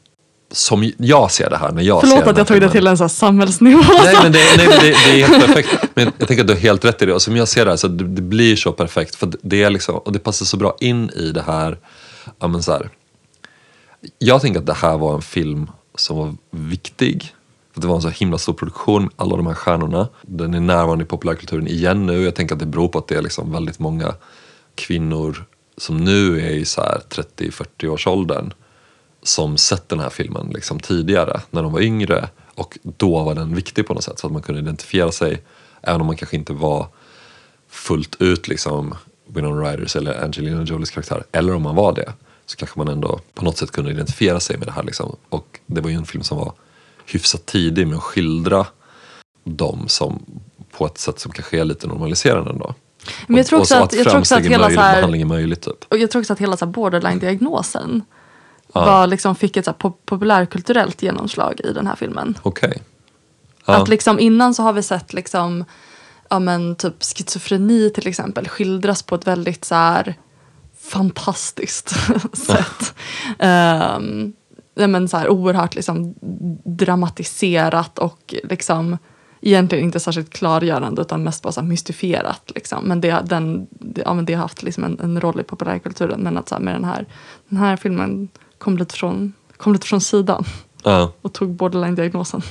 Som 0.53 0.93
jag 0.99 1.31
ser 1.31 1.51
det 1.51 1.57
här 1.57 1.73
när 1.73 1.83
jag 1.83 2.01
ser 2.01 2.09
Förlåt 2.09 2.25
den 2.25 2.33
att 2.33 2.39
jag 2.39 2.47
tog 2.47 2.61
det 2.61 2.71
till 2.71 2.87
en 2.87 2.99
så 2.99 3.09
samhällsnivå. 3.09 3.83
Nej 4.05 4.17
men, 4.23 4.33
det, 4.33 4.39
nej, 4.57 4.67
det, 4.67 4.81
det 4.81 5.23
är 5.23 5.27
helt 5.27 5.47
perfekt. 5.47 5.85
Men 5.95 6.13
jag 6.19 6.29
tänker 6.29 6.43
att 6.43 6.49
du 6.49 6.55
har 6.55 6.61
helt 6.61 6.85
rätt 6.85 7.03
i 7.03 7.07
det. 7.07 7.15
Och 7.15 7.23
som 7.23 7.37
jag 7.37 7.49
ser 7.49 7.65
det 7.65 7.71
här, 7.71 7.77
så 7.77 7.89
det, 7.89 8.05
det 8.05 8.23
blir 8.23 8.57
så 8.57 8.73
perfekt. 8.73 9.15
För 9.15 9.33
det 9.43 9.63
är 9.63 9.71
liksom, 9.71 9.97
och 9.97 10.13
det 10.13 10.19
passar 10.19 10.47
så 10.47 10.57
bra 10.57 10.77
in 10.81 11.11
i 11.11 11.33
det 11.33 11.43
här, 11.43 11.79
ja, 12.41 12.49
men 12.49 12.63
så 12.63 12.73
här. 12.73 12.89
Jag 14.19 14.41
tänker 14.41 14.61
att 14.61 14.67
det 14.67 14.75
här 14.75 14.99
var 14.99 15.15
en 15.15 15.23
film 15.23 15.71
som 15.95 16.17
var 16.17 16.35
viktig. 16.51 17.35
För 17.73 17.81
det 17.81 17.87
var 17.87 17.97
en 17.97 18.03
så 18.03 18.09
himla 18.09 18.39
stor 18.39 18.53
produktion 18.53 19.03
med 19.03 19.13
alla 19.17 19.37
de 19.37 19.47
här 19.47 19.55
stjärnorna. 19.55 20.09
Den 20.23 20.55
är 20.55 20.61
närvarande 20.61 21.05
i 21.05 21.07
populärkulturen 21.07 21.67
igen 21.67 22.07
nu. 22.07 22.23
Jag 22.23 22.35
tänker 22.35 22.55
att 22.55 22.59
det 22.59 22.67
beror 22.67 22.89
på 22.89 22.99
att 22.99 23.09
det 23.09 23.15
är 23.15 23.23
liksom 23.23 23.53
väldigt 23.53 23.79
många 23.79 24.15
kvinnor 24.75 25.45
som 25.77 26.05
nu 26.05 26.41
är 26.41 26.51
i 26.51 26.65
30-40 26.65 27.87
års 27.87 28.07
åldern 28.07 28.53
som 29.23 29.57
sett 29.57 29.89
den 29.89 30.01
här 30.01 30.11
filmen 30.11 30.51
liksom 30.55 30.81
tidigare 30.81 31.41
när 31.51 31.63
de 31.63 31.73
var 31.73 31.81
yngre 31.81 32.29
och 32.55 32.79
då 32.83 33.23
var 33.23 33.35
den 33.35 33.55
viktig 33.55 33.87
på 33.87 33.95
något 33.95 34.05
sätt 34.05 34.19
så 34.19 34.27
att 34.27 34.33
man 34.33 34.43
kunde 34.43 34.61
identifiera 34.61 35.13
sig 35.13 35.43
även 35.83 36.01
om 36.01 36.07
man 36.07 36.17
kanske 36.17 36.37
inte 36.37 36.53
var 36.53 36.87
fullt 37.69 38.17
ut 38.21 38.49
liksom 38.49 38.95
Winona 39.27 39.71
Ryders 39.71 39.97
eller 39.97 40.25
Angelina 40.25 40.63
Jolies 40.63 40.91
karaktär 40.91 41.25
eller 41.33 41.55
om 41.55 41.63
man 41.63 41.75
var 41.75 41.93
det 41.93 42.13
så 42.47 42.57
kanske 42.57 42.79
man 42.79 42.89
ändå 42.89 43.21
på 43.35 43.45
något 43.45 43.57
sätt 43.59 43.71
kunde 43.71 43.91
identifiera 43.91 44.41
sig 44.41 44.59
med 44.59 44.69
det 44.69 44.73
här 44.73 44.83
liksom. 44.83 45.17
och 45.29 45.61
det 45.67 45.81
var 45.81 45.91
ju 45.91 45.97
en 45.97 46.07
film 46.07 46.25
som 46.25 46.39
var 46.39 46.53
hyfsat 47.07 47.47
tidig 47.47 47.87
med 47.87 47.97
att 47.97 48.03
skildra 48.03 48.67
dem 49.45 49.85
som 49.89 50.23
på 50.77 50.87
ett 50.87 50.99
sätt 50.99 51.21
som 51.21 51.33
kanske 51.33 51.61
är 51.61 51.65
lite 51.65 51.87
normaliserande 51.87 52.51
ändå. 52.51 52.75
Men 53.27 53.37
jag 53.37 53.47
tror 53.47 53.61
också 53.61 53.77
och 53.79 53.85
att- 53.85 53.93
jag 53.93 54.09
tror 54.09 54.19
också 54.19 54.35
att 54.35 54.41
är 54.45 54.49
hela 54.49 54.63
möjligt, 54.65 54.79
så 54.79 54.85
här- 54.85 54.95
behandling 54.95 55.23
är 55.23 55.55
typ. 55.55 55.85
Och 55.89 55.99
jag 55.99 56.11
tror 56.11 56.21
också 56.23 56.33
att 56.33 56.39
hela 56.39 56.57
så 56.57 56.67
borderline-diagnosen 56.67 58.03
var, 58.73 59.07
liksom, 59.07 59.37
fick 59.37 59.57
ett 59.57 59.65
så 59.65 59.71
här, 59.71 59.79
pop- 59.79 60.01
populärkulturellt 60.07 61.03
genomslag 61.03 61.61
i 61.65 61.73
den 61.73 61.87
här 61.87 61.97
filmen. 61.97 62.39
Okej. 62.43 62.83
Ja. 63.67 63.75
Att 63.83 63.89
liksom 63.89 64.21
innan 64.21 64.55
så 64.55 64.63
har 64.63 64.73
vi 64.73 64.83
sett 64.83 65.13
liksom, 65.13 65.65
ja 66.31 66.39
men 66.39 66.77
typ 66.77 67.03
schizofreni 67.03 67.91
till 67.91 68.07
exempel 68.07 68.49
skildras 68.49 69.03
på 69.03 69.15
ett 69.15 69.27
väldigt 69.27 69.65
så 69.65 69.75
här 69.75 70.15
fantastiskt 70.85 71.89
sätt. 72.33 72.95
Um, 73.39 74.33
men 74.75 75.09
så 75.09 75.17
här 75.17 75.29
oerhört 75.29 75.75
liksom 75.75 76.15
dramatiserat 76.65 77.99
och 77.99 78.35
liksom 78.45 78.99
egentligen 79.41 79.85
inte 79.85 80.01
särskilt 80.01 80.31
klargörande 80.31 81.03
utan 81.03 81.23
mest 81.23 81.43
bara 81.43 81.53
så 81.53 81.63
mystifierat. 81.63 82.53
Liksom. 82.55 82.85
Men, 82.85 83.01
det, 83.01 83.23
den, 83.27 83.67
det, 83.71 84.03
ja, 84.05 84.15
men 84.15 84.25
det 84.25 84.35
har 84.35 84.43
haft 84.43 84.63
liksom 84.63 84.85
en, 84.85 85.01
en 85.01 85.21
roll 85.21 85.41
i 85.41 85.43
populärkulturen. 85.43 86.21
Men 86.21 86.39
att 86.39 86.49
så 86.49 86.55
här, 86.55 86.63
med 86.63 86.75
den 86.75 86.85
här, 86.85 87.07
den 87.49 87.59
här 87.59 87.77
filmen 87.77 88.29
kom 88.59 88.79
lite 88.79 88.95
från, 88.95 89.33
kom 89.57 89.73
lite 89.73 89.87
från 89.87 90.01
sidan 90.01 90.45
Ja. 90.83 91.13
och 91.23 91.33
tog 91.33 91.51
borderline-diagnosen. 91.51 92.43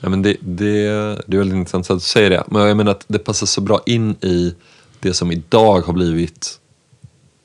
Ja, 0.00 0.08
men 0.08 0.22
det, 0.22 0.36
det, 0.40 0.82
det 1.26 1.36
är 1.36 1.38
väldigt 1.38 1.56
intressant 1.56 1.90
att 1.90 1.96
du 1.96 2.00
säger 2.00 2.30
det. 2.30 2.44
Men 2.46 2.62
jag 2.62 2.76
menar 2.76 2.90
att 2.92 3.04
det 3.08 3.18
passar 3.18 3.46
så 3.46 3.60
bra 3.60 3.80
in 3.86 4.10
i 4.20 4.54
det 5.00 5.14
som 5.14 5.32
idag 5.32 5.80
har 5.80 5.92
blivit 5.92 6.60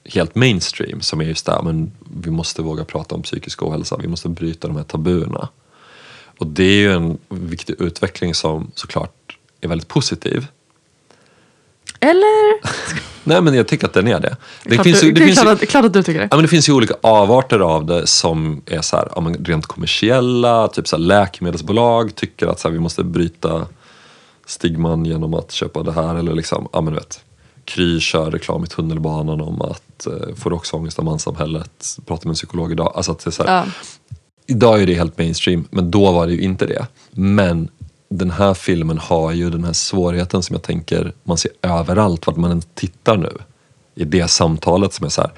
helt 0.05 0.35
mainstream. 0.35 1.01
Som 1.01 1.21
är 1.21 1.25
just 1.25 1.45
det 1.45 1.59
men 1.63 1.91
vi 2.23 2.31
måste 2.31 2.61
våga 2.61 2.85
prata 2.85 3.15
om 3.15 3.21
psykisk 3.21 3.63
ohälsa. 3.63 3.97
Vi 3.97 4.07
måste 4.07 4.29
bryta 4.29 4.67
de 4.67 4.77
här 4.77 4.83
tabuerna. 4.83 5.49
Och 6.37 6.47
det 6.47 6.63
är 6.63 6.77
ju 6.77 6.91
en 6.93 7.17
viktig 7.29 7.75
utveckling 7.79 8.33
som 8.33 8.71
såklart 8.75 9.37
är 9.61 9.67
väldigt 9.67 9.87
positiv. 9.87 10.47
Eller? 11.99 12.61
Nej 13.23 13.41
men 13.41 13.53
jag 13.53 13.67
tycker 13.67 13.87
att 13.87 13.93
den 13.93 14.07
är 14.07 14.19
det. 14.19 14.37
Det 14.63 14.75
klart, 14.75 14.83
finns, 14.83 14.99
du, 14.99 15.07
ju, 15.07 15.11
det, 15.13 15.19
det 15.19 15.23
är 15.23 15.27
finns 15.27 15.39
klart, 15.39 15.61
ju, 15.61 15.63
att, 15.63 15.69
klart 15.69 15.93
du 15.93 16.03
tycker 16.03 16.19
det. 16.19 16.27
ja, 16.31 16.37
men 16.37 16.41
det 16.41 16.47
finns 16.47 16.69
ju 16.69 16.73
olika 16.73 16.93
avarter 17.01 17.59
av 17.59 17.85
det 17.85 18.07
som 18.07 18.61
är 18.65 18.81
så 18.81 18.95
här, 18.95 19.07
ja, 19.15 19.33
rent 19.39 19.65
kommersiella. 19.65 20.67
Typ 20.67 20.87
så 20.87 20.95
här, 20.95 21.03
läkemedelsbolag 21.03 22.15
tycker 22.15 22.47
att 22.47 22.59
så 22.59 22.67
här, 22.67 22.73
vi 22.73 22.79
måste 22.79 23.03
bryta 23.03 23.67
stigman 24.45 25.05
genom 25.05 25.33
att 25.33 25.51
köpa 25.51 25.83
det 25.83 25.91
här. 25.91 26.15
Eller 26.15 26.33
liksom, 26.33 26.69
ja 26.73 26.81
men 26.81 26.93
vet. 26.93 27.23
Kry 27.65 27.99
kör 27.99 28.31
reklam 28.31 28.63
i 28.63 28.67
tunnelbanan 28.67 29.41
om 29.41 29.61
att 29.61 30.07
eh, 30.07 30.35
får 30.35 30.49
du 30.49 30.55
också 30.55 30.77
ångest 30.77 30.99
av 30.99 31.05
manssamhället. 31.05 31.97
Pratar 32.05 32.25
med 32.25 32.31
en 32.31 32.35
psykolog 32.35 32.71
idag. 32.71 32.93
Alltså 32.95 33.11
att 33.11 33.19
det 33.19 33.29
är 33.29 33.31
så 33.31 33.43
här, 33.43 33.55
Ja. 33.55 33.65
Idag 34.47 34.81
är 34.81 34.85
det 34.87 34.93
helt 34.93 35.17
mainstream, 35.17 35.67
men 35.71 35.91
då 35.91 36.11
var 36.11 36.27
det 36.27 36.33
ju 36.33 36.41
inte 36.41 36.65
det. 36.65 36.87
Men 37.11 37.69
den 38.09 38.31
här 38.31 38.53
filmen 38.53 38.97
har 38.97 39.31
ju 39.31 39.49
den 39.49 39.63
här 39.63 39.73
svårigheten 39.73 40.43
som 40.43 40.53
jag 40.53 40.63
tänker 40.63 41.13
man 41.23 41.37
ser 41.37 41.51
överallt 41.61 42.27
vart 42.27 42.35
man 42.35 42.51
än 42.51 42.61
tittar 42.61 43.17
nu. 43.17 43.37
I 43.95 44.03
det 44.03 44.27
samtalet 44.27 44.93
som 44.93 45.05
är 45.05 45.09
så 45.09 45.21
här, 45.21 45.31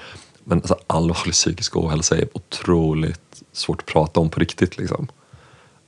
men 0.44 0.58
alltså 0.58 0.76
allvarlig 0.86 1.34
psykisk 1.34 1.76
ohälsa 1.76 2.16
är 2.16 2.28
otroligt 2.32 3.42
svårt 3.52 3.80
att 3.80 3.86
prata 3.86 4.20
om 4.20 4.28
på 4.30 4.40
riktigt. 4.40 4.78
Liksom. 4.78 5.08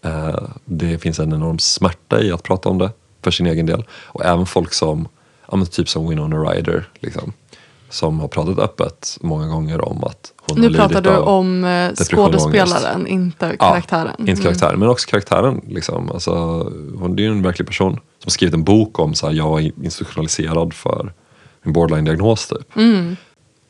Eh, 0.05 0.43
det 0.65 0.99
finns 0.99 1.19
en 1.19 1.33
enorm 1.33 1.59
smärta 1.59 2.23
i 2.23 2.33
att 2.33 2.43
prata 2.43 2.69
om 2.69 2.79
det 2.79 2.91
för 3.23 3.31
sin 3.31 3.47
egen 3.47 3.67
del. 3.67 3.85
Och 3.91 4.25
även 4.25 4.47
folk 4.47 4.73
som, 4.73 5.09
ja, 5.51 5.57
men 5.57 5.67
typ 5.67 5.89
som 5.89 6.09
Winona 6.09 6.37
Ryder, 6.37 6.89
liksom, 7.01 7.33
som 7.91 8.21
har 8.21 8.29
pratat 8.29 8.59
öppet 8.59 9.19
många 9.21 9.47
gånger 9.47 9.89
om 9.89 10.05
att 10.05 10.33
hon 10.49 10.61
Nu 10.61 10.69
har 10.69 10.75
pratar 10.75 11.03
du 11.03 11.17
om 11.17 11.65
eh, 11.65 11.95
skådespelaren, 11.95 13.07
inte 13.07 13.57
karaktären. 13.57 14.07
Mm. 14.07 14.27
Ja, 14.27 14.31
inte 14.31 14.43
karaktären, 14.43 14.79
men 14.79 14.89
också 14.89 15.09
karaktären. 15.11 15.61
Liksom. 15.69 16.11
Alltså, 16.11 16.33
hon 16.99 17.17
det 17.17 17.23
är 17.23 17.25
ju 17.25 17.31
en 17.31 17.43
verklig 17.43 17.69
person 17.69 17.93
som 17.93 18.03
har 18.25 18.31
skrivit 18.31 18.55
en 18.55 18.65
bok 18.65 18.99
om 18.99 19.15
så 19.15 19.27
här, 19.27 19.35
jag 19.35 19.49
var 19.49 19.61
institutionaliserad 19.61 20.75
för 20.75 21.13
min 21.63 21.73
borderline-diagnos. 21.73 22.49
Typ. 22.49 22.77
Mm. 22.77 23.17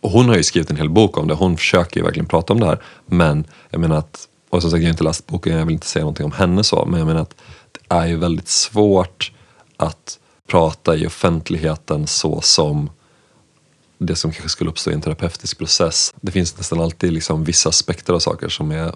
Och 0.01 0.11
hon 0.11 0.29
har 0.29 0.37
ju 0.37 0.43
skrivit 0.43 0.71
en 0.71 0.77
hel 0.77 0.91
bok 0.91 1.19
om 1.19 1.29
det. 1.29 1.35
Hon 1.35 1.57
försöker 1.57 2.01
ju 2.01 2.05
verkligen 2.05 2.27
prata 2.27 2.53
om 2.53 2.61
det 2.61 2.67
här. 2.67 2.83
Men 3.07 3.45
jag 3.71 3.81
menar 3.81 3.97
att, 3.97 4.29
och 4.51 4.63
som 4.63 4.71
sagt 4.71 4.81
jag 4.83 4.89
har 4.89 4.91
inte 4.91 5.05
läst 5.05 5.27
boken, 5.27 5.59
jag 5.59 5.67
vill 5.67 5.75
inte 5.75 5.87
säga 5.87 6.03
någonting 6.03 6.27
om 6.27 6.33
henne 6.33 6.65
så. 6.65 6.85
Men 6.87 6.99
jag 6.99 7.07
menar 7.07 7.21
att 7.21 7.35
det 7.73 7.95
är 7.95 8.07
ju 8.07 8.17
väldigt 8.17 8.49
svårt 8.49 9.33
att 9.77 10.19
prata 10.51 10.97
i 10.97 11.07
offentligheten 11.07 12.07
så 12.07 12.41
som 12.41 12.91
det 13.99 14.17
som 14.17 14.33
kanske 14.33 14.49
skulle 14.49 14.71
uppstå 14.71 14.91
i 14.91 14.95
en 14.95 15.01
terapeutisk 15.01 15.59
process. 15.59 16.15
Det 16.21 16.33
finns 16.33 16.59
nästan 16.59 16.81
alltid 16.81 17.13
liksom 17.13 17.45
vissa 17.45 17.69
aspekter 17.69 18.13
av 18.13 18.19
saker 18.19 18.49
som 18.49 18.71
är 18.71 18.93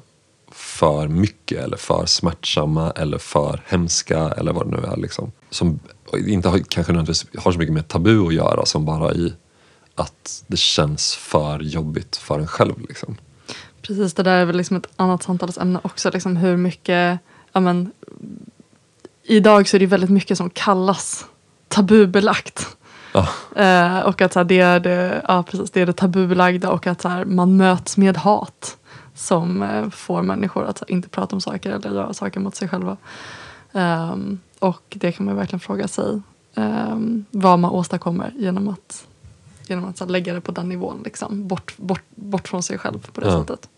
för 0.52 1.08
mycket 1.08 1.64
eller 1.64 1.76
för 1.76 2.06
smärtsamma 2.06 2.90
eller 2.90 3.18
för 3.18 3.62
hemska 3.66 4.18
eller 4.18 4.52
vad 4.52 4.70
det 4.70 4.80
nu 4.80 4.86
är. 4.86 4.96
Liksom. 4.96 5.32
Som 5.50 5.80
inte 6.26 6.48
har, 6.48 6.58
kanske 6.58 6.92
nödvändigtvis 6.92 7.42
har 7.44 7.52
så 7.52 7.58
mycket 7.58 7.74
med 7.74 7.88
tabu 7.88 8.26
att 8.26 8.34
göra 8.34 8.66
som 8.66 8.84
bara 8.84 9.14
i 9.14 9.32
att 9.94 10.44
det 10.46 10.58
känns 10.58 11.14
för 11.14 11.60
jobbigt 11.60 12.16
för 12.16 12.38
en 12.38 12.46
själv. 12.46 12.80
Liksom. 12.88 13.16
Precis, 13.82 14.14
det 14.14 14.22
där 14.22 14.36
är 14.36 14.44
väl 14.44 14.56
liksom 14.56 14.76
ett 14.76 14.88
annat 14.96 15.22
samtalsämne 15.22 15.80
också. 15.82 16.10
Liksom 16.10 16.36
hur 16.36 16.56
mycket, 16.56 17.18
ja 17.52 17.60
men, 17.60 17.92
idag 19.22 19.68
så 19.68 19.76
är 19.76 19.80
det 19.80 19.86
väldigt 19.86 20.10
mycket 20.10 20.38
som 20.38 20.50
kallas 20.50 21.26
tabubelagt. 21.72 22.76
Ja, 23.14 23.28
Eh, 23.56 23.98
och 24.00 24.20
att 24.22 24.32
så 24.32 24.38
här, 24.38 24.44
det, 24.44 24.58
är 24.60 24.80
det, 24.80 25.22
ja, 25.28 25.42
precis, 25.42 25.70
det 25.70 25.80
är 25.80 25.86
det 25.86 25.92
tabubelagda 25.92 26.70
och 26.70 26.86
att 26.86 27.02
så 27.02 27.08
här, 27.08 27.24
man 27.24 27.56
möts 27.56 27.96
med 27.96 28.16
hat 28.16 28.76
som 29.14 29.62
eh, 29.62 29.90
får 29.90 30.22
människor 30.22 30.64
att 30.64 30.80
här, 30.80 30.90
inte 30.90 31.08
prata 31.08 31.36
om 31.36 31.40
saker 31.40 31.70
eller 31.70 31.90
göra 31.90 32.14
saker 32.14 32.40
mot 32.40 32.54
sig 32.56 32.68
själva. 32.68 32.96
Ehm, 33.72 34.40
och 34.58 34.82
det 34.88 35.12
kan 35.12 35.26
man 35.26 35.36
verkligen 35.36 35.60
fråga 35.60 35.88
sig 35.88 36.20
ehm, 36.54 37.24
vad 37.30 37.58
man 37.58 37.70
åstadkommer 37.70 38.32
genom 38.38 38.68
att, 38.68 39.06
genom 39.66 39.84
att 39.84 39.98
så 39.98 40.04
lägga 40.06 40.34
det 40.34 40.40
på 40.40 40.52
den 40.52 40.68
nivån. 40.68 41.02
Liksom, 41.04 41.48
bort, 41.48 41.74
bort, 41.76 42.02
bort 42.14 42.48
från 42.48 42.62
sig 42.62 42.78
själv 42.78 43.10
på 43.12 43.20
det 43.20 43.26
Ja. 43.26 43.40
sättet. 43.40 43.68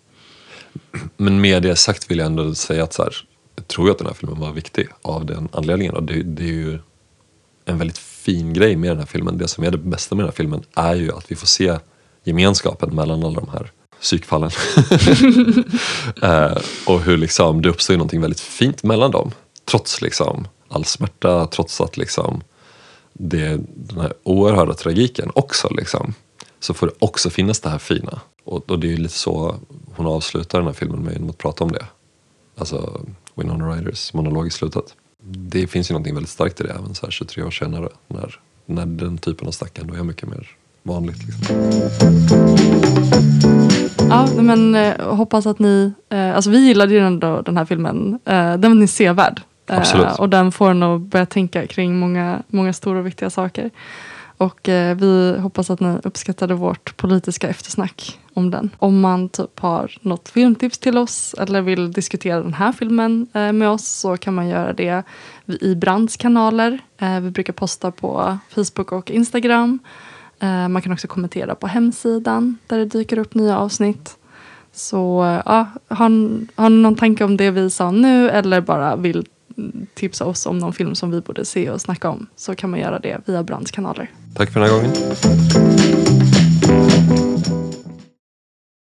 Men 1.16 1.40
med 1.40 1.62
det 1.62 1.76
sagt 1.76 2.10
vill 2.10 2.18
jag 2.18 2.26
ändå 2.26 2.54
säga 2.54 2.84
att 2.84 2.92
så 2.92 3.02
här, 3.02 3.14
jag 3.56 3.68
tror 3.68 3.90
att 3.90 3.98
den 3.98 4.06
här 4.06 4.14
filmen 4.14 4.40
var 4.40 4.52
viktig 4.52 4.88
av 5.02 5.26
den 5.26 5.48
anledningen. 5.52 5.94
Och 5.94 6.02
det, 6.02 6.22
det 6.22 6.42
är 6.42 6.46
ju 6.52 6.78
en 7.64 7.78
väldigt 7.78 7.98
fin 7.98 8.52
grej 8.52 8.76
med 8.76 8.90
den 8.90 8.98
här 8.98 9.06
filmen. 9.06 9.38
Det 9.38 9.48
som 9.48 9.64
är 9.64 9.70
det 9.70 9.78
bästa 9.78 10.14
med 10.14 10.22
den 10.22 10.28
här 10.28 10.36
filmen 10.36 10.62
är 10.74 10.94
ju 10.94 11.12
att 11.12 11.30
vi 11.30 11.36
får 11.36 11.46
se 11.46 11.78
gemenskapen 12.24 12.94
mellan 12.94 13.24
alla 13.24 13.40
de 13.40 13.48
här 13.48 13.70
psykfallen. 14.00 14.50
eh, 16.22 16.58
och 16.86 17.00
hur 17.00 17.16
liksom, 17.16 17.62
det 17.62 17.68
uppstår 17.68 17.94
någonting 17.94 18.20
väldigt 18.20 18.40
fint 18.40 18.82
mellan 18.82 19.10
dem. 19.10 19.30
Trots 19.64 20.02
liksom 20.02 20.48
all 20.68 20.84
smärta, 20.84 21.46
trots 21.46 21.80
att 21.80 21.96
liksom 21.96 22.42
det, 23.12 23.60
den 23.74 24.00
här 24.00 24.12
oerhörda 24.22 24.74
tragiken 24.74 25.30
också 25.34 25.68
liksom, 25.70 26.14
så 26.60 26.74
får 26.74 26.86
det 26.86 26.92
också 26.98 27.30
finnas 27.30 27.60
det 27.60 27.68
här 27.68 27.78
fina. 27.78 28.20
Och, 28.44 28.70
och 28.70 28.78
det 28.78 28.86
är 28.86 28.90
ju 28.90 28.96
lite 28.96 29.14
så 29.14 29.56
hon 29.96 30.06
avslutar 30.06 30.58
den 30.58 30.66
här 30.66 30.74
filmen 30.74 31.00
med 31.02 31.12
genom 31.12 31.30
att 31.30 31.38
prata 31.38 31.64
om 31.64 31.72
det. 31.72 31.86
Alltså 32.58 33.00
Winona 33.34 33.76
Ryders 33.76 34.12
monolog 34.12 34.46
i 34.46 34.50
slutet. 34.50 34.94
Det 35.26 35.66
finns 35.66 35.90
ju 35.90 35.92
någonting 35.92 36.14
väldigt 36.14 36.30
starkt 36.30 36.60
i 36.60 36.64
det 36.64 36.70
även 36.70 36.94
så 36.94 37.06
här 37.06 37.10
23 37.10 37.42
år 37.42 37.50
senare 37.50 37.88
när, 38.08 38.40
när 38.66 38.86
den 38.86 39.18
typen 39.18 39.48
av 39.48 39.52
snack 39.52 39.78
ändå 39.78 39.94
är 39.94 40.02
mycket 40.02 40.28
mer 40.28 40.48
vanligt. 40.82 41.18
Liksom. 41.26 41.56
Ja, 44.10 44.28
men 44.36 44.74
eh, 44.74 45.14
hoppas 45.14 45.46
att 45.46 45.58
ni, 45.58 45.92
eh, 46.08 46.34
alltså 46.34 46.50
vi 46.50 46.58
gillade 46.58 46.92
ju 46.92 46.98
ändå 46.98 47.42
den 47.42 47.56
här 47.56 47.64
filmen. 47.64 48.18
Eh, 48.24 48.54
den 48.56 48.82
är 48.82 48.86
sevärd. 48.86 49.42
Eh, 49.66 50.20
och 50.20 50.28
den 50.28 50.52
får 50.52 50.70
en 50.70 50.82
att 50.82 51.00
börja 51.00 51.26
tänka 51.26 51.66
kring 51.66 51.98
många, 51.98 52.42
många 52.48 52.72
stora 52.72 52.98
och 52.98 53.06
viktiga 53.06 53.30
saker. 53.30 53.70
Och 54.36 54.68
eh, 54.68 54.96
vi 54.96 55.36
hoppas 55.38 55.70
att 55.70 55.80
ni 55.80 55.98
uppskattade 56.02 56.54
vårt 56.54 56.96
politiska 56.96 57.48
eftersnack 57.48 58.18
om 58.34 58.50
den. 58.50 58.70
Om 58.78 59.00
man 59.00 59.28
typ 59.28 59.60
har 59.60 59.96
något 60.00 60.28
filmtips 60.28 60.78
till 60.78 60.98
oss 60.98 61.34
eller 61.38 61.60
vill 61.60 61.92
diskutera 61.92 62.42
den 62.42 62.54
här 62.54 62.72
filmen 62.72 63.26
eh, 63.32 63.52
med 63.52 63.68
oss 63.68 63.88
så 63.88 64.16
kan 64.16 64.34
man 64.34 64.48
göra 64.48 64.72
det 64.72 65.02
i 65.60 65.74
Brands 65.74 66.16
kanaler. 66.16 66.78
Eh, 66.98 67.20
vi 67.20 67.30
brukar 67.30 67.52
posta 67.52 67.90
på 67.90 68.38
Facebook 68.50 68.92
och 68.92 69.10
Instagram. 69.10 69.78
Eh, 70.40 70.68
man 70.68 70.82
kan 70.82 70.92
också 70.92 71.08
kommentera 71.08 71.54
på 71.54 71.66
hemsidan 71.66 72.58
där 72.66 72.78
det 72.78 72.84
dyker 72.84 73.18
upp 73.18 73.34
nya 73.34 73.58
avsnitt. 73.58 74.16
Så 74.72 75.24
eh, 75.24 75.42
ja, 75.46 75.66
har, 75.88 76.10
har 76.54 76.70
ni 76.70 76.76
någon 76.76 76.96
tanke 76.96 77.24
om 77.24 77.36
det 77.36 77.50
vi 77.50 77.70
sa 77.70 77.90
nu 77.90 78.30
eller 78.30 78.60
bara 78.60 78.96
vill 78.96 79.26
tipsa 79.94 80.24
oss 80.24 80.46
om 80.46 80.58
någon 80.58 80.72
film 80.72 80.94
som 80.94 81.10
vi 81.10 81.20
borde 81.20 81.44
se 81.44 81.70
och 81.70 81.80
snacka 81.80 82.08
om 82.08 82.26
så 82.36 82.54
kan 82.54 82.70
man 82.70 82.80
göra 82.80 82.98
det 82.98 83.20
via 83.26 83.42
Brands 83.42 83.70
kanaler. 83.70 84.10
Tack 84.34 84.52
för 84.52 84.60
den 84.60 84.68
här 84.68 84.76
gången. 84.76 86.33